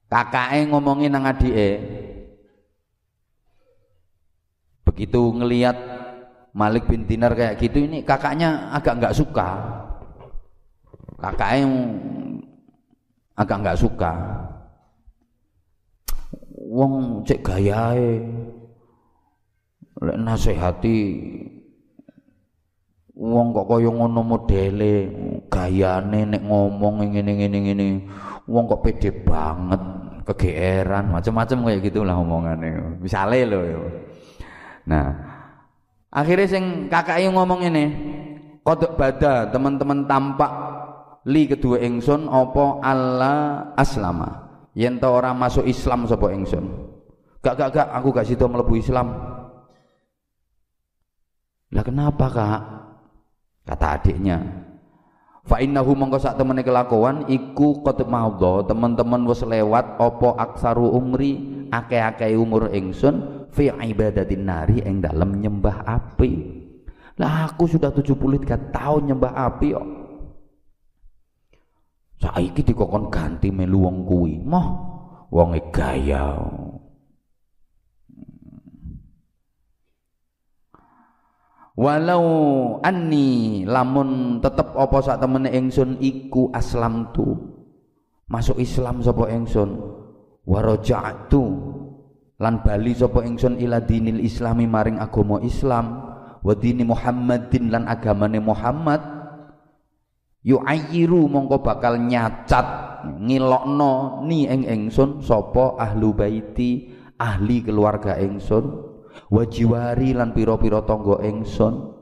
[0.09, 1.85] kakake ngomongin nang adike
[4.89, 5.77] begitu ngelihat
[6.59, 9.49] Malik bin Dinar kayak gitu ini kakaknya agak nggak suka.
[11.23, 11.71] Kakaknya
[13.39, 14.13] agak nggak suka.
[16.69, 18.27] Wong cek gayae
[19.99, 20.99] lek nasihati
[23.19, 24.95] wong kok kaya ngono modele
[25.51, 27.87] gayane nek ngomong ngene ngene ngene
[28.47, 29.83] wong kok pede banget
[30.23, 33.91] kegeeran macam-macam kayak gitulah omongannya misale lho
[34.87, 35.19] nah
[36.15, 37.85] akhirnya sing kakak ngomong ini
[38.63, 40.53] kodok bada teman-teman tampak
[41.29, 44.49] li kedua ingsun opo Allah aslama.
[44.79, 46.71] Yen orang masuk Islam sapa ingsun
[47.43, 49.09] gak gak gak aku gak situ melebu Islam.
[51.75, 52.61] Lah kenapa kak
[53.69, 54.65] kata adiknya
[55.45, 61.59] fa innahu mongko sak temene kelakuan iku qad maudha teman-teman wis lewat apa aksaru umri
[61.69, 66.33] akeh-akeh umur ingsun fi ibadatin nari ing dalem nyembah api.
[67.19, 69.89] Lah aku sudah 73 tahun nyembah api kok.
[72.19, 74.35] Saiki dikokon ganti melu wong kuwi.
[74.43, 74.67] Moh
[75.31, 76.35] wonge gaya
[81.79, 82.27] walau
[82.83, 87.59] anni lamun tetep apa sak temene ingsun iku aslam tu
[88.29, 89.71] masuk Islam sapa ingsun?
[90.45, 91.45] Wa raja'tu.
[92.39, 96.07] Lan bali sapa ingsun ila dinil islami maring agama Islam
[96.39, 99.03] wa dini Muhammadin lan agamane Muhammad.
[100.47, 108.65] Yu'ayyiru mongko bakal nyacat ngilokno ni ing ingsun sapa ahlu baiti ahli keluarga ingsun
[109.29, 111.95] wajiwari lan piro-piro tonggo engson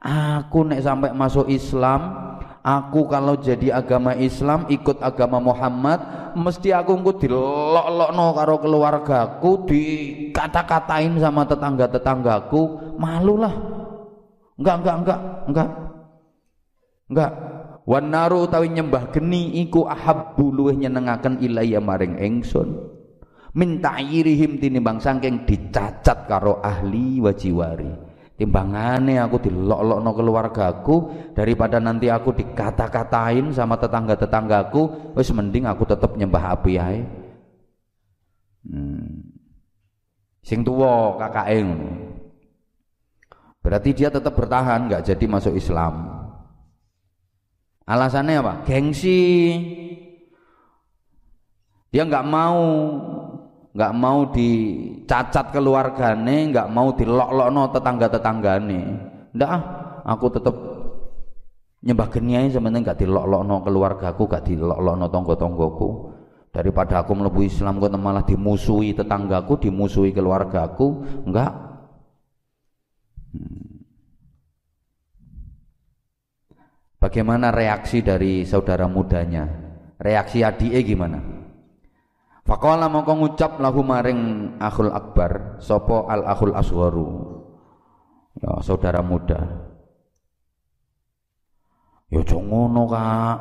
[0.00, 2.32] aku nek sampai masuk Islam
[2.66, 11.16] aku kalau jadi agama Islam ikut agama Muhammad mesti aku engko dilok-lokno karo keluargaku dikata-katain
[11.16, 12.94] sama tetangga-tetanggaku.
[13.00, 13.54] Malulah.
[14.60, 15.68] Enggak enggak enggak enggak.
[17.08, 17.32] Enggak.
[17.86, 22.95] Wan naru utawi nyembah geni iku ahabbu luweh nyenengaken ilayya maring engson
[23.56, 27.88] min ta'yirihim tinimbang saking dicacat karo ahli wajiwari
[28.36, 30.96] timbangane aku dilok-lokno keluargaku
[31.32, 37.00] daripada nanti aku dikata-katain sama tetangga-tetanggaku wis mending aku tetap nyembah api ae
[38.68, 39.36] hmm.
[40.46, 41.58] Sing tuwa kakake.
[43.58, 46.06] Berarti dia tetap bertahan, nggak jadi masuk Islam.
[47.82, 48.54] Alasannya apa?
[48.62, 49.26] Gengsi.
[51.90, 52.62] Dia nggak mau
[53.76, 58.80] nggak mau dicacat keluargane, nggak mau dilok-lokno tetangga-tetanggane.
[59.36, 59.62] Ndak ah,
[60.08, 60.56] aku tetap
[61.84, 65.88] nyembah geni aja sebenarnya nggak dilok-lokno keluargaku, nggak dilok-lokno tonggo-tonggoku.
[66.56, 71.52] Daripada aku melebu Islam kok malah dimusuhi tetanggaku, dimusuhi keluargaku, enggak
[76.96, 79.44] Bagaimana reaksi dari saudara mudanya?
[80.00, 81.45] Reaksi adike gimana?
[82.46, 87.06] Faqala mongko ngucap lahu maring akhul akbar sopo al akhul asgharu.
[88.38, 89.40] Ya saudara muda.
[92.06, 93.38] Ya aja Kak.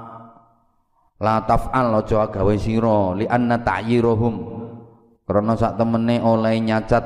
[1.22, 4.36] La taf'al aja gawe sira li anna ta'yiruhum.
[5.30, 7.06] Karena sak temene oleh nyacat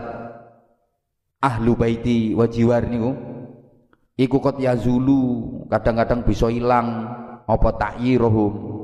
[1.39, 3.16] ahlu baiti wa jiwar niku
[4.20, 7.08] iku kot yazulu kadang-kadang bisa hilang
[7.47, 8.78] apa ta'yiruhum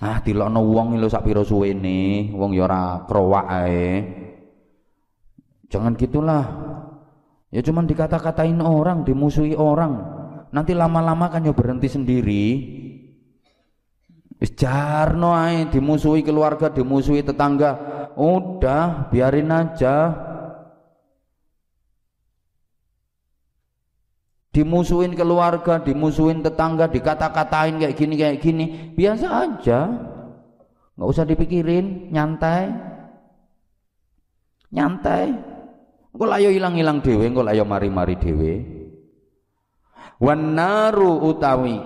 [0.00, 2.30] ah dilokno wong lho sak pira suwene.
[2.32, 3.86] Wong ya ora krowak ae.
[5.70, 6.44] Jangan gitulah.
[7.50, 9.98] Ya cuman dikata-katain orang dimusuhi orang.
[10.50, 12.46] Nanti lama-lama kan ya berhenti sendiri.
[14.40, 17.76] Wis jarno ae dimusuhi keluarga, dimusuhi tetangga.
[18.16, 20.29] Udah, biarin aja.
[24.50, 29.80] Dimusuhin keluarga, dimusuhin tetangga, dikata-katain kayak gini kayak gini, biasa aja.
[30.98, 32.68] nggak usah dipikirin, nyantai.
[34.70, 35.32] Nyantai.
[36.10, 38.52] Engko layo hilang-hilang dhewe, engko layo mari-mari dhewe.
[40.20, 41.80] Wan naru utawi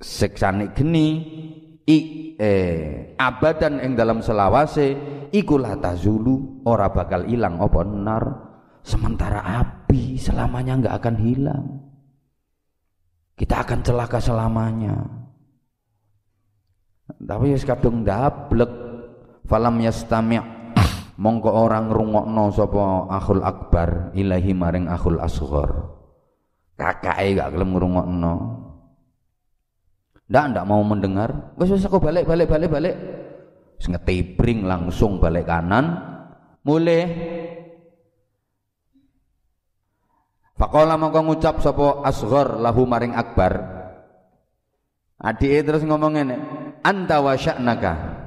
[0.00, 1.06] seksane geni
[1.86, 1.98] i
[2.40, 4.96] eh abadan ing dalam selawase
[5.30, 8.24] iku la tazulu ora bakal ilang apa nar
[8.82, 11.66] sementara api selamanya nggak akan hilang.
[13.40, 15.00] Kita akan celaka selamanya.
[17.16, 18.68] Tapi wis kadung dablek
[19.48, 20.40] falam yastami'
[21.16, 25.72] mongko orang rungokno sapa akhul akbar ilahi maring akhul asghar.
[26.76, 28.34] Kakake gak gelem ngrungokno.
[30.30, 31.56] Ndak ndak mau mendengar.
[31.60, 32.94] Wis wis aku balik balik balik balik.
[33.76, 35.96] Wis ngetibring langsung balik kanan.
[36.64, 37.08] Mulai
[40.60, 43.80] Faqala mongko ngucap sapa asghar lahu maring akbar.
[45.16, 46.36] Adike terus ngomong ngene,
[46.84, 48.20] "Anta wa sya'naka."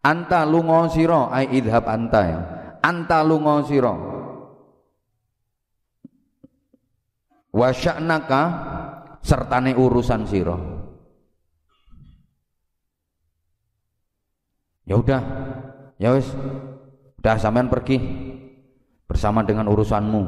[0.00, 2.40] Anta lunga sira ai idhab anta ya.
[2.80, 3.92] Anta lunga sira.
[7.52, 8.42] Wa sya'naka
[9.20, 10.56] sertane urusan sira.
[14.88, 15.22] Ya udah.
[16.00, 16.32] Ya wis,
[17.20, 18.00] Udah sampean pergi
[19.04, 20.22] bersama dengan urusanmu.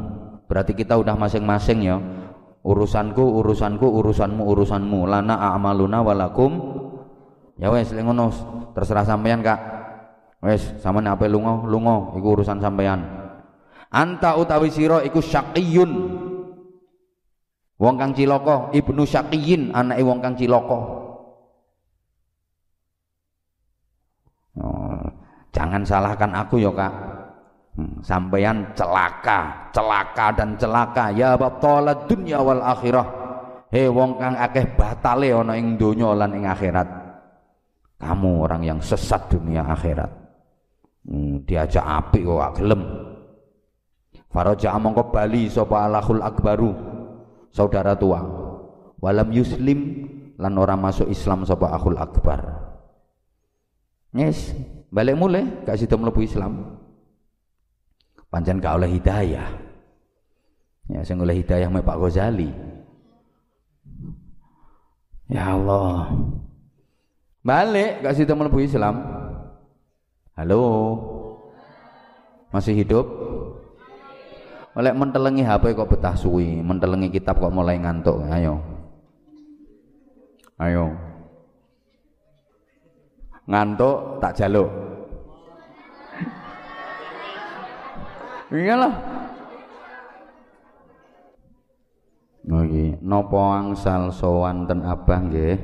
[0.44, 1.96] Berarti kita udah masing-masing ya.
[2.60, 5.08] Urusanku, urusanku, urusanmu, urusanmu.
[5.08, 6.52] Lana a'maluna walakum.
[7.56, 8.28] Ya wes ngono
[8.76, 9.60] terserah sampean Kak.
[10.44, 13.00] Wes sampean apa lunga, lunga iku urusan sampean.
[13.88, 16.20] Anta utawi sira iku syaqiyun.
[17.82, 20.80] Wong kang cilaka, ibnu syaqiyin, anake wong kang cilaka.
[24.62, 25.02] Oh,
[25.52, 26.92] Jangan salahkan aku ya kak.
[27.72, 33.08] Hmm, sampeyan celaka, celaka dan celaka ya batala dunya wal akhirah.
[33.72, 36.88] He wong kang akeh batale ana ing donya lan ing akhirat.
[37.96, 40.12] Kamu orang yang sesat dunia akhirat.
[41.08, 42.82] Hmm, diajak api kok gelem.
[44.28, 46.70] Faraja mongko bali sapa alahul akbaru
[47.52, 48.20] saudara tua.
[49.00, 52.40] Walam yuslim lan ora masuk Islam sapa akhul akbar.
[54.12, 54.52] Yes,
[54.92, 56.76] balik mulai gak situ melebu Islam.
[58.28, 59.48] Pancen gak oleh hidayah.
[60.92, 62.52] Ya saya oleh hidayah Pak Ghazali.
[65.32, 66.12] Ya Allah.
[67.40, 69.00] Balik gak situ melebu Islam.
[70.36, 70.60] Halo?
[72.52, 73.08] Masih hidup?
[74.72, 78.24] Oleh mentelengi HP kok betah suwi, mentelengi kitab kok mulai ngantuk.
[78.28, 78.60] Ayo.
[80.56, 80.92] Ayo.
[83.44, 84.81] Ngantuk tak jaluk
[88.52, 88.94] iyalah
[92.42, 94.10] Nggih, napa angsal
[94.66, 95.56] ten Abah nggih?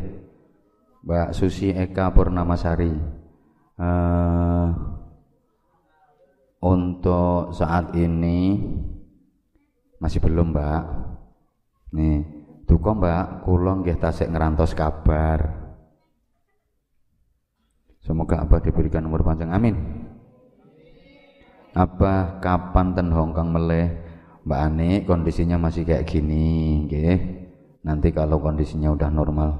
[1.02, 2.94] Mbak Susi Eka Purnamasari.
[3.78, 4.68] Uh,
[6.62, 8.62] untuk saat ini
[9.98, 10.82] masih belum, Mbak.
[11.98, 12.22] Nih,
[12.66, 15.66] duka Mbak, kula nggih tasik ngerantos kabar.
[17.98, 19.50] Semoga Abah diberikan umur panjang.
[19.50, 19.97] Amin.
[21.78, 23.86] Abah kapan ten Hongkong meleh?
[24.42, 27.18] Mbak Ani kondisinya masih kayak gini, nggih.
[27.86, 29.50] Nanti kalau kondisinya udah normal.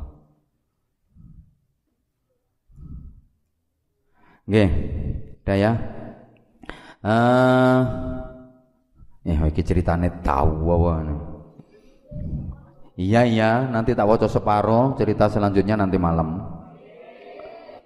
[4.51, 4.71] Nggih.
[5.47, 5.73] Udah ya.
[6.99, 7.81] Eh uh,
[9.23, 11.15] ya iki ceritane tahu wae.
[12.99, 16.43] Iya iya, nanti tak waca separo, cerita selanjutnya nanti malam.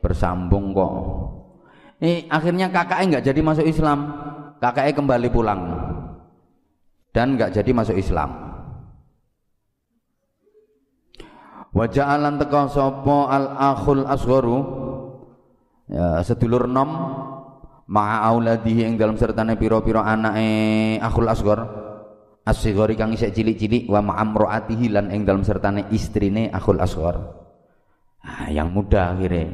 [0.01, 0.93] Bersambung kok.
[2.03, 3.99] Eh akhirnya kakaknya nggak jadi masuk Islam,
[4.59, 5.61] kakaknya kembali pulang.
[7.15, 8.31] Dan nggak jadi masuk Islam.
[11.73, 14.59] Wajah alan teko sopo al akhul asgharu?
[15.87, 16.91] Ya, sedulur nom
[17.87, 21.61] ma'a auladihi ing dalam sertane pira-pira anake akhul asghar.
[22.43, 27.15] Asghari kang isih cilik-cilik wa ma'amraatihi lan ing dalam sertane istrine akhul asghar.
[28.27, 29.47] Nah, yang muda akhirnya.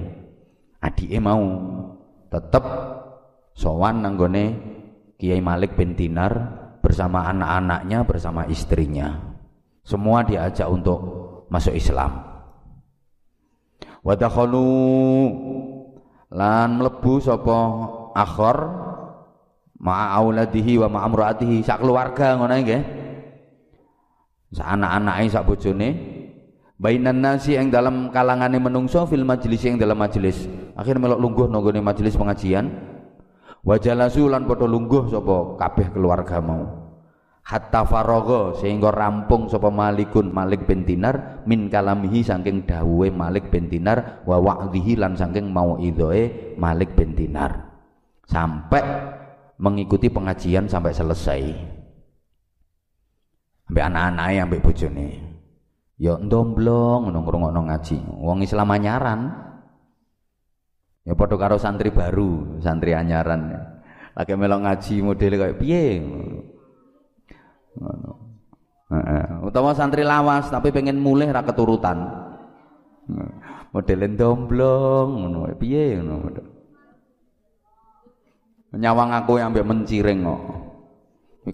[0.80, 1.44] Adike mau
[2.28, 2.64] tetep
[3.56, 4.76] sowan nanggone
[5.18, 6.30] Kiai Malik bin Dinar
[6.78, 9.18] bersama anak-anaknya bersama istrinya.
[9.82, 11.00] Semua diajak untuk
[11.50, 12.22] masuk Islam.
[14.06, 14.68] Wadakhalu
[16.30, 17.58] lan mlebu sapa
[18.14, 18.56] akhor
[19.80, 22.82] ma'a auladihi wa ma'a amraatihi sak keluarga ngono nggih.
[24.54, 25.88] Sak anak-anake sak bojone
[26.78, 30.46] bainan nasi yang dalam kalangane menungso fil majelis yang dalam majelis
[30.78, 32.70] akhir melok lungguh nanggone majelis pengajian.
[33.66, 36.64] Wajalasu lan padha lungguh sapa kabeh keluarga mau.
[37.42, 43.66] Hatta faragha sehingga rampung sapa Malikun Malik bin Dinar min kalamihi saking dawuhe Malik bin
[43.66, 44.38] Dinar wa
[45.18, 47.72] saking mauidhoe Malik bin Dinar.
[48.24, 48.84] Sampai
[49.58, 51.42] mengikuti pengajian sampai selesai.
[53.68, 55.27] Sampai anak-anaknya sampai bojone
[55.98, 57.98] ya ndomblong ngono ngaji.
[58.22, 59.20] Wong Islam anyaran.
[61.02, 63.58] Ya padha karo santri baru santri anyaran.
[64.14, 66.02] Lagi melok ngaji model kayak piye?
[67.78, 68.12] Ngono.
[69.44, 71.98] Utawa santri lawas tapi pengen mulai ra keturutan.
[73.74, 76.56] Modelen domblong ngono piye ngono.
[78.78, 80.42] Nyawang aku ambek menciring kok.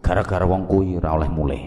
[0.03, 1.63] Gara-gara wong kuwi ora oleh mulai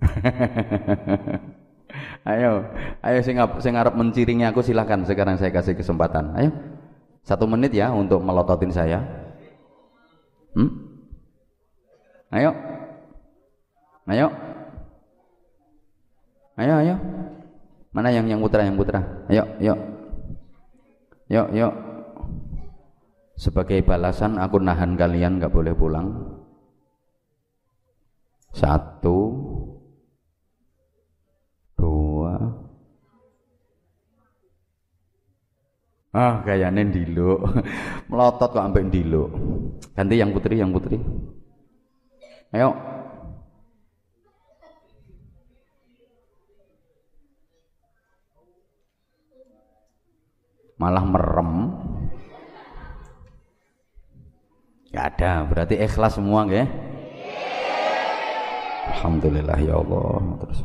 [2.30, 2.64] ayo
[3.04, 6.50] ayo sing sing arep menciringi aku silahkan sekarang saya kasih kesempatan ayo
[7.24, 9.04] satu menit ya untuk melototin saya
[10.56, 10.90] hmm?
[12.30, 12.54] Ayo.
[14.06, 14.26] Ayo.
[16.54, 16.96] Ayo, ayo.
[17.90, 19.02] Mana yang yang putra, yang putra?
[19.26, 19.74] Ayo, ayo.
[21.26, 21.72] Yuk, yuk.
[23.34, 26.38] Sebagai balasan aku nahan kalian nggak boleh pulang.
[28.54, 29.18] Satu,
[31.74, 32.34] dua.
[36.10, 37.38] Ah, kayaknya ndilo.
[38.10, 39.30] Melotot kok sampai ndilo.
[39.94, 40.98] Ganti yang putri, yang putri.
[42.50, 42.74] Ayo.
[50.80, 51.52] Malah merem.
[54.90, 56.66] Gak ada, berarti ikhlas semua nggih.
[58.98, 60.18] Alhamdulillah ya Allah.
[60.42, 60.60] Terus.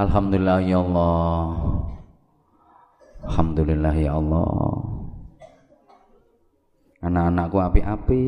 [0.00, 1.44] Alhamdulillah ya Allah.
[3.26, 4.50] Alhamdulillah ya Allah.
[7.02, 8.24] Anak-anakku api-api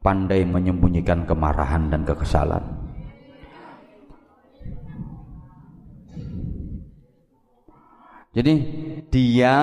[0.00, 2.64] pandai menyembunyikan kemarahan dan kekesalan.
[8.30, 8.52] Jadi
[9.10, 9.54] dia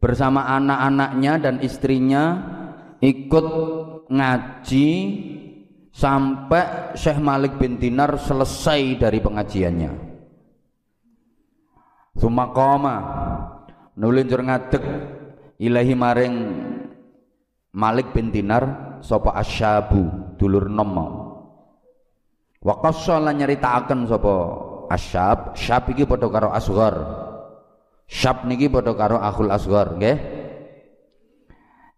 [0.00, 2.24] bersama anak-anaknya dan istrinya
[3.00, 3.46] ikut
[4.12, 4.88] ngaji
[6.00, 9.92] sampai Syekh Malik bin Dinar selesai dari pengajiannya.
[12.16, 12.96] Sumakoma
[14.00, 14.84] nulinjur ngadeg
[15.60, 16.34] ilahi maring
[17.76, 20.08] Malik bin Dinar sapa asyabu
[20.40, 21.12] dulur nom mau.
[22.64, 24.34] Wa qassala nyritakaken sapa
[24.88, 26.96] asyab syab iki padha karo asghar.
[28.10, 30.18] Syab niki padha karo akhul asghar nggih.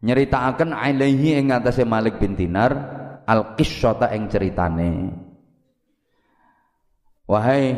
[0.03, 4.91] Nyritakaken alaihi ing atase Malik bin Dinar al qissata ing ceritane
[7.27, 7.75] wahai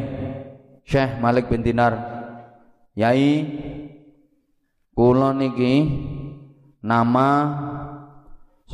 [0.84, 1.94] Syekh Malik bin Dinar
[2.96, 3.44] yai
[4.92, 5.88] kula niki
[6.84, 7.28] nama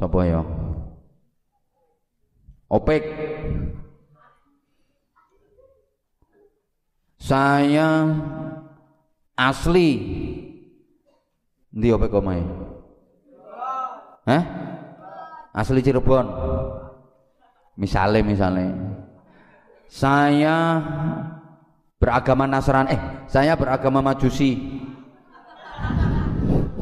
[0.01, 0.43] Sapa ya?
[2.71, 3.03] Opek.
[7.21, 8.09] Saya
[9.37, 9.91] asli
[11.71, 12.43] Ndi opek omahe?
[14.27, 14.43] Hah?
[15.51, 16.27] Asli Cirebon.
[17.81, 18.69] Misalnya misalnya
[19.91, 20.57] saya
[21.99, 24.57] beragama Nasrani eh saya beragama Majusi.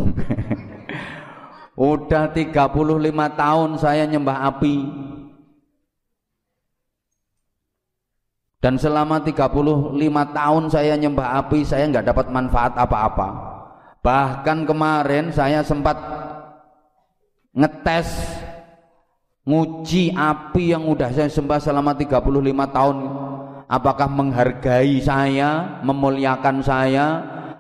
[1.79, 4.77] Udah 35 tahun saya nyembah api.
[8.59, 9.95] Dan selama 35
[10.35, 13.29] tahun saya nyembah api saya nggak dapat manfaat apa-apa.
[14.03, 15.95] Bahkan kemarin saya sempat
[17.55, 18.09] ngetes
[19.49, 22.21] nguji api yang udah saya sembah selama 35
[22.69, 22.97] tahun
[23.65, 27.07] apakah menghargai saya memuliakan saya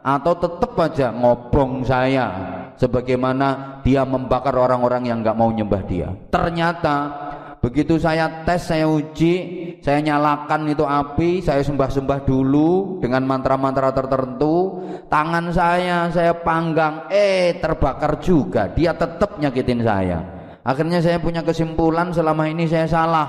[0.04, 2.26] atau tetap aja ngobong saya
[2.76, 7.24] sebagaimana dia membakar orang-orang yang nggak mau nyembah dia ternyata
[7.58, 9.34] Begitu saya tes, saya uji,
[9.82, 14.78] saya nyalakan itu api, saya sembah-sembah dulu dengan mantra-mantra tertentu.
[15.10, 18.70] Tangan saya saya panggang, eh terbakar juga.
[18.70, 20.37] Dia tetap nyakitin saya.
[20.68, 23.28] Akhirnya saya punya kesimpulan selama ini saya salah.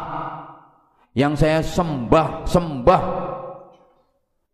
[1.16, 3.04] Yang saya sembah, sembah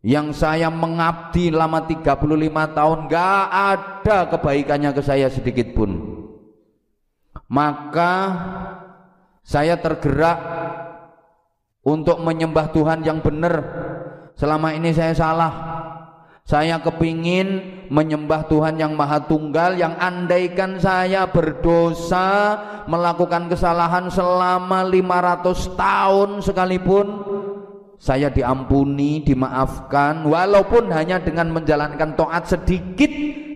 [0.05, 6.15] yang saya mengabdi lama 35 tahun gak ada kebaikannya ke saya sedikit pun
[7.49, 8.13] maka
[9.45, 10.39] saya tergerak
[11.85, 13.61] untuk menyembah Tuhan yang benar.
[14.35, 15.74] Selama ini saya salah.
[16.45, 25.73] Saya kepingin menyembah Tuhan yang maha tunggal yang andaikan saya berdosa melakukan kesalahan selama 500
[25.73, 27.07] tahun sekalipun
[27.97, 33.09] saya diampuni, dimaafkan walaupun hanya dengan menjalankan taat sedikit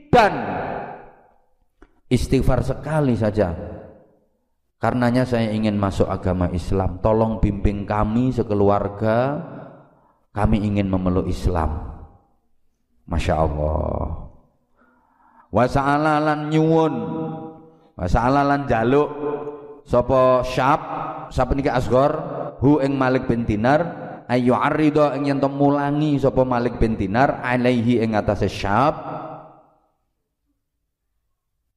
[0.09, 0.33] dan
[2.09, 3.53] istighfar sekali saja
[4.79, 7.03] Karenanya saya ingin masuk agama Islam.
[7.03, 9.35] Tolong bimbing kami sekeluarga.
[10.31, 11.88] Kami ingin memeluk Islam.
[13.09, 14.29] Masya Allah.
[15.49, 16.93] Wasa'alalan nyuwun.
[17.97, 19.09] Wasa'alalan jaluk.
[19.83, 20.79] Sopo syab.
[21.33, 22.13] Sapa niki asgor.
[22.61, 24.07] Hu ing Malik bin Dinar.
[24.29, 27.41] Ayu arido ing yen mulangi sopo Malik bin Dinar.
[27.41, 28.93] Alaihi ing atas syab.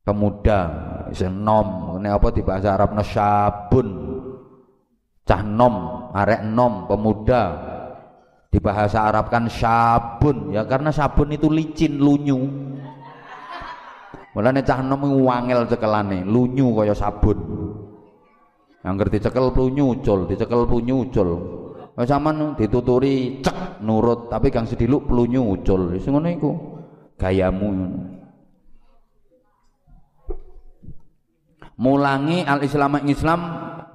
[0.05, 0.61] Pemuda.
[1.09, 3.89] Isen nom ini apa di bahasa Arab syabun
[5.23, 7.43] cah nom arek nom pemuda
[8.53, 12.37] di bahasa Arab kan sabun ya karena sabun itu licin lunyu.
[14.37, 17.41] Mulane cah nom wangel cekelane lunyu kaya sabun.
[18.85, 21.29] Yang ngerti cekel lunyu ucul dicekel lunyu ucul
[21.93, 24.29] Kaya sampean dituturi cek nurut.
[24.29, 26.53] Tapi kang sediluk pelunyu ucul sing ngono iku.
[27.17, 27.69] Gayamu
[31.83, 33.41] mulangi al islam islam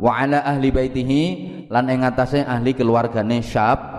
[0.02, 1.22] wa ala ahli baitihi
[1.70, 3.97] lan ing ahli keluargane syab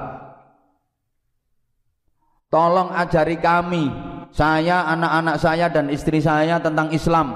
[2.49, 3.89] tolong ajari kami
[4.33, 7.33] saya anak-anak saya dan istri saya tentang Islam.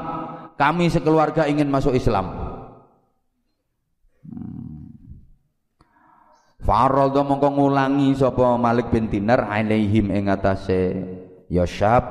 [0.60, 2.28] Kami sekeluarga ingin masuk Islam.
[4.22, 4.62] Hmm.
[6.62, 10.94] Faroldo mongko ngulangi sapa Malik bin Dinar alaihim ing atase
[11.50, 12.06] ya syab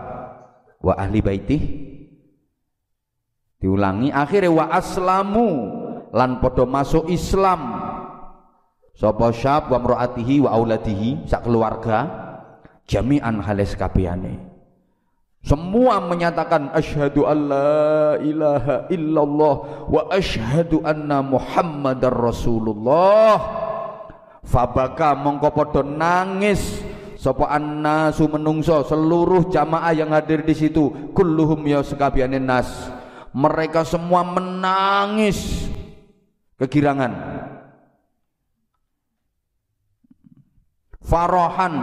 [0.83, 1.61] wa ahli baitih.
[3.61, 5.47] Diulangi akhirnya wa aslamu
[6.11, 7.79] lan podo masuk Islam.
[8.91, 12.30] Sapa syab wa mraatihi wa auladihi sak keluarga
[12.91, 14.51] jami'an halis kabehane.
[15.41, 19.55] Semua menyatakan asyhadu alla ilaha illallah
[19.89, 23.39] wa asyhadu anna muhammadar rasulullah.
[24.43, 26.83] Fabaka mongko padha nangis.
[27.21, 32.69] Sapa annasu menungso seluruh jamaah yang hadir di situ kulluhum ya sekabehane nas.
[33.33, 35.69] Mereka semua menangis.
[36.57, 37.13] Kegirangan.
[41.01, 41.73] Farohan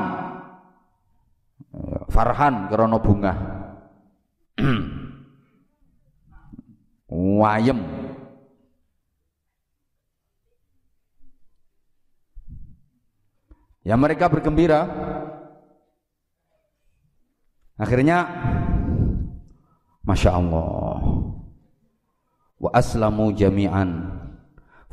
[2.09, 3.33] farhan krono bunga.
[7.09, 7.81] Wayem.
[13.87, 14.85] Ya mereka bergembira.
[17.81, 18.29] Akhirnya
[20.05, 21.01] Masya Allah.
[22.59, 24.13] Wa aslamu jami'an.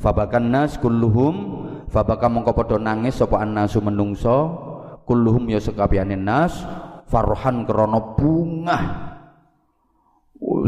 [0.00, 1.68] Fabakan nas kulluhum.
[1.92, 4.64] Fabaka mongko padha nangis sapa annasu menungso.
[5.04, 6.64] Kulluhum ya sekabehane nas
[7.06, 9.06] farhan krana bunga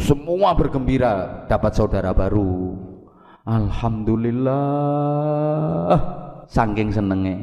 [0.00, 2.72] semua bergembira dapat saudara baru.
[3.44, 5.92] Alhamdulillah.
[6.48, 7.36] Saking senenge.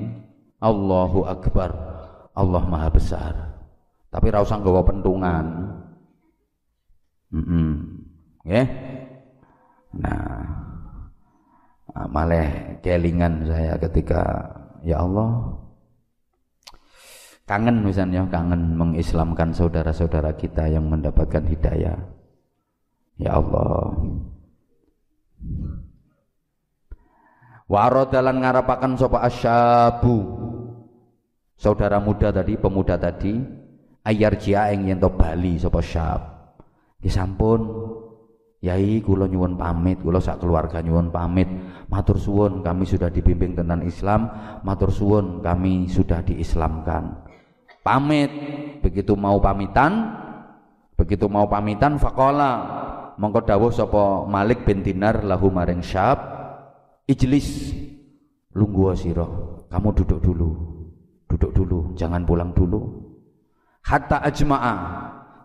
[0.61, 1.71] Allahu akbar.
[2.35, 3.33] Allah maha besar.
[4.09, 5.45] Tapi ra usah nggawa pentungan.
[7.35, 7.73] Mm -mm.
[8.47, 8.67] yeah.
[9.95, 10.43] Nah,
[11.95, 14.51] ah, malah kelingan saya ketika
[14.83, 15.55] ya Allah
[17.45, 21.97] kangen misalnya kangen mengislamkan saudara-saudara kita yang mendapatkan hidayah.
[23.15, 23.95] Ya Allah.
[27.65, 30.21] Wa dalan ngarapaken sapa asyabu
[31.57, 33.41] saudara muda tadi pemuda tadi
[34.05, 36.21] ayar jia ing yen to bali sapa syab
[37.01, 37.65] ya sampun
[38.65, 41.45] Yai kula nyuwun pamit, kula sak keluarga nyuwun pamit.
[41.85, 44.25] Matur suwun kami sudah dibimbing tentang Islam,
[44.65, 47.13] matur suwun kami sudah diislamkan.
[47.85, 48.31] Pamit,
[48.81, 50.09] begitu mau pamitan,
[50.97, 52.81] begitu mau pamitan faqala.
[53.21, 56.17] Mongko dawuh sapa Malik bin Dinar lahu maring Syab,
[57.05, 57.77] ijlis
[58.57, 59.29] lungguh sira,
[59.69, 60.49] kamu duduk dulu.
[61.29, 63.05] Duduk dulu, jangan pulang dulu.
[63.85, 64.75] Hatta ajma'a.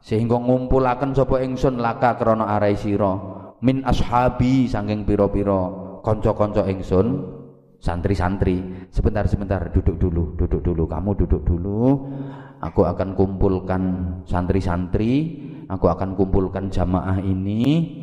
[0.00, 3.20] Sehingga ngumpulaken sapa ingsun laka krana arai sira
[3.60, 5.68] min ashabi saking pira-pira
[6.00, 7.20] kanca-kanca ingsun
[7.80, 8.60] santri-santri
[8.92, 10.84] sebentar sebentar duduk dulu duduk dulu.
[10.84, 11.82] Kamu duduk dulu.
[12.60, 13.82] Aku akan kumpulkan
[14.28, 15.40] santri-santri.
[15.66, 17.96] Aku akan kumpulkan jamaah ini.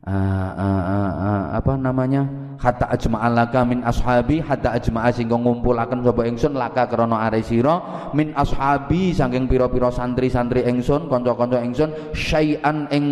[0.00, 2.24] Uh, uh, uh, uh, apa namanya?
[2.56, 4.40] Hatta ajma'alaka min ashabi.
[4.40, 8.08] Hatta ajma'a sehingga ngumpulaken sapa ingsun laka krana are sira.
[8.16, 13.04] Min ashabi saking pira-pira santri-santri ingsun kanca-kanca ingsun syai'an ing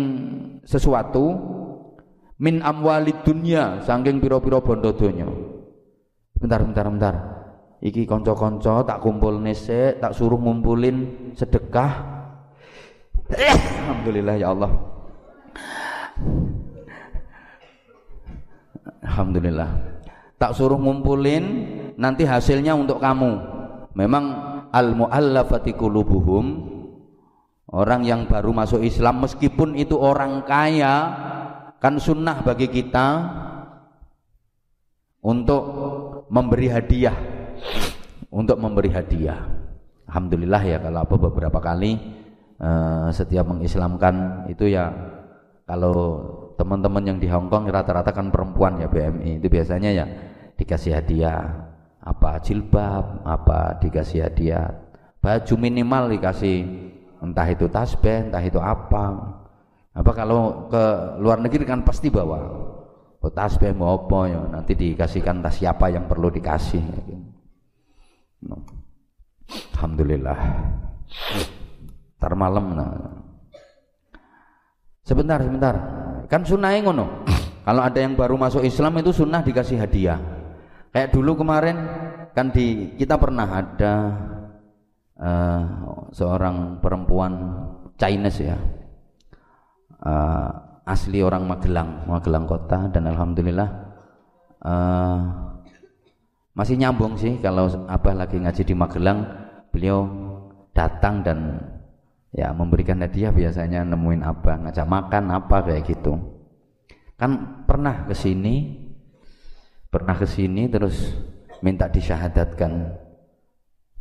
[0.65, 1.37] sesuatu.
[2.41, 5.27] Min amwalid dunya saking pira-pira bondo donya
[6.39, 7.15] bentar bentar bentar
[7.83, 11.91] iki kanca-kanca tak kumpul nesek tak suruh ngumpulin sedekah
[13.85, 14.71] Alhamdulillah ya Allah
[19.19, 19.69] Alhamdulillah.
[20.39, 21.43] Tak suruh ngumpulin
[21.99, 23.31] nanti hasilnya untuk kamu.
[23.97, 24.25] Memang
[24.71, 26.45] al muallafati qulubuhum
[27.73, 30.95] orang yang baru masuk Islam meskipun itu orang kaya
[31.83, 33.07] kan sunnah bagi kita
[35.19, 35.63] untuk
[36.29, 37.17] memberi hadiah.
[38.29, 39.41] Untuk memberi hadiah.
[40.09, 41.97] Alhamdulillah ya kalau apa beberapa kali
[42.57, 44.89] uh, setiap mengislamkan itu ya
[45.69, 46.25] kalau
[46.57, 50.05] teman-teman yang di Hong Kong rata-rata kan perempuan ya BMI itu biasanya ya
[50.57, 51.45] dikasih hadiah
[52.01, 56.89] apa jilbab apa dikasih hadiah baju minimal dikasih.
[57.19, 59.35] Entah itu tasbih entah itu apa.
[59.91, 60.83] Apa kalau ke
[61.19, 62.39] luar negeri kan pasti bawa
[63.27, 66.79] tasbih mau apa ya nanti dikasihkan tas siapa yang perlu dikasih
[69.75, 70.39] Alhamdulillah
[72.15, 72.95] ntar malam nah.
[75.03, 75.75] sebentar sebentar
[76.29, 77.25] Kan sunnahnya ngono.
[77.65, 80.21] Kalau ada yang baru masuk Islam itu sunnah dikasih hadiah.
[80.93, 81.77] Kayak dulu kemarin
[82.37, 83.93] kan di kita pernah ada
[85.17, 85.61] uh,
[86.13, 87.33] seorang perempuan
[87.97, 88.57] Chinese ya.
[89.99, 90.53] Uh,
[90.89, 93.69] asli orang Magelang, Magelang kota dan alhamdulillah
[94.65, 95.19] uh,
[96.57, 99.19] masih nyambung sih kalau abah lagi ngaji di Magelang.
[99.69, 100.09] Beliau
[100.73, 101.61] datang dan
[102.33, 106.17] ya memberikan hadiah biasanya nemuin apa ngajak makan apa kayak gitu.
[107.15, 108.89] Kan pernah ke sini
[109.93, 111.13] pernah ke sini terus
[111.61, 112.97] minta disyahadatkan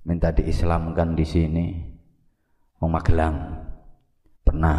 [0.08, 1.66] minta diislamkan di sini
[2.80, 3.68] mau Magelang.
[4.40, 4.78] Pernah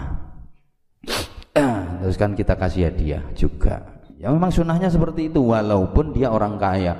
[1.99, 3.83] terus kan kita kasih hadiah juga
[4.19, 6.95] ya memang sunnahnya seperti itu walaupun dia orang kaya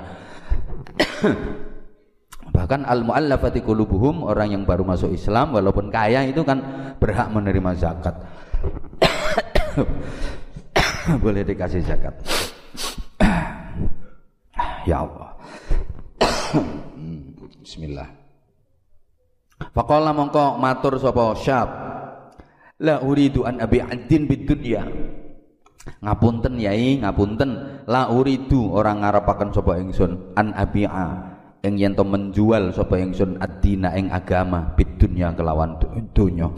[2.50, 6.60] Bahkan al muallafati qulubuhum orang yang baru masuk Islam walaupun kaya itu kan
[6.98, 8.14] berhak menerima zakat.
[11.24, 12.14] Boleh dikasih zakat.
[14.90, 15.30] ya Allah.
[17.62, 18.08] Bismillah.
[19.70, 21.68] Faqala mongko matur sapa syab.
[22.80, 24.84] La uridu an abi adin bid dunya.
[26.00, 27.84] Ngapunten yai, ngapunten.
[27.84, 31.08] La uridu orang ngarepaken sapa ingsun an abi'a
[31.60, 35.76] ing yen to menjual sapa ingsun ad-dina ing agama bidunya kelawan
[36.16, 36.48] dunya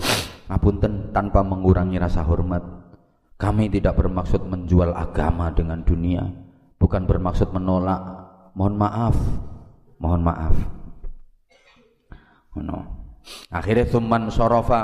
[0.52, 2.60] ngapunten tanpa mengurangi rasa hormat.
[3.40, 6.28] Kami tidak bermaksud menjual agama dengan dunia.
[6.78, 7.98] Bukan bermaksud menolak.
[8.54, 9.16] Mohon maaf.
[9.98, 10.56] Mohon maaf.
[12.52, 12.84] No.
[13.48, 14.82] akhirnya tuman sorofa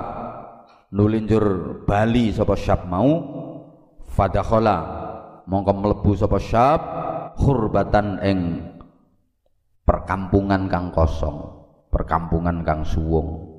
[0.94, 1.44] nulinjur
[1.84, 3.10] bali sapa syab mau
[4.08, 4.78] fadakhala
[5.44, 6.80] mongko mlebu sapa syab
[7.36, 8.38] hurbatan ing
[9.84, 11.58] perkampungan kang kosong
[11.88, 13.58] perkampungan kang suwung.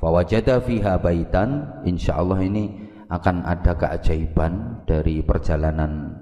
[0.00, 6.16] Fawajada fiha baitan insyaallah ini akan ada keajaiban dari perjalanan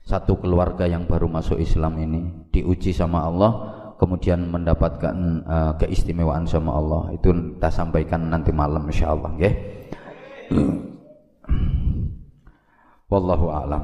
[0.00, 2.48] satu keluarga yang baru masuk Islam ini.
[2.48, 5.16] Diuji sama Allah kemudian mendapatkan
[5.46, 7.14] uh, keistimewaan sama Allah.
[7.14, 9.54] Itu kita sampaikan nanti malam insyaallah nggih.
[13.12, 13.82] Wallahu a'lam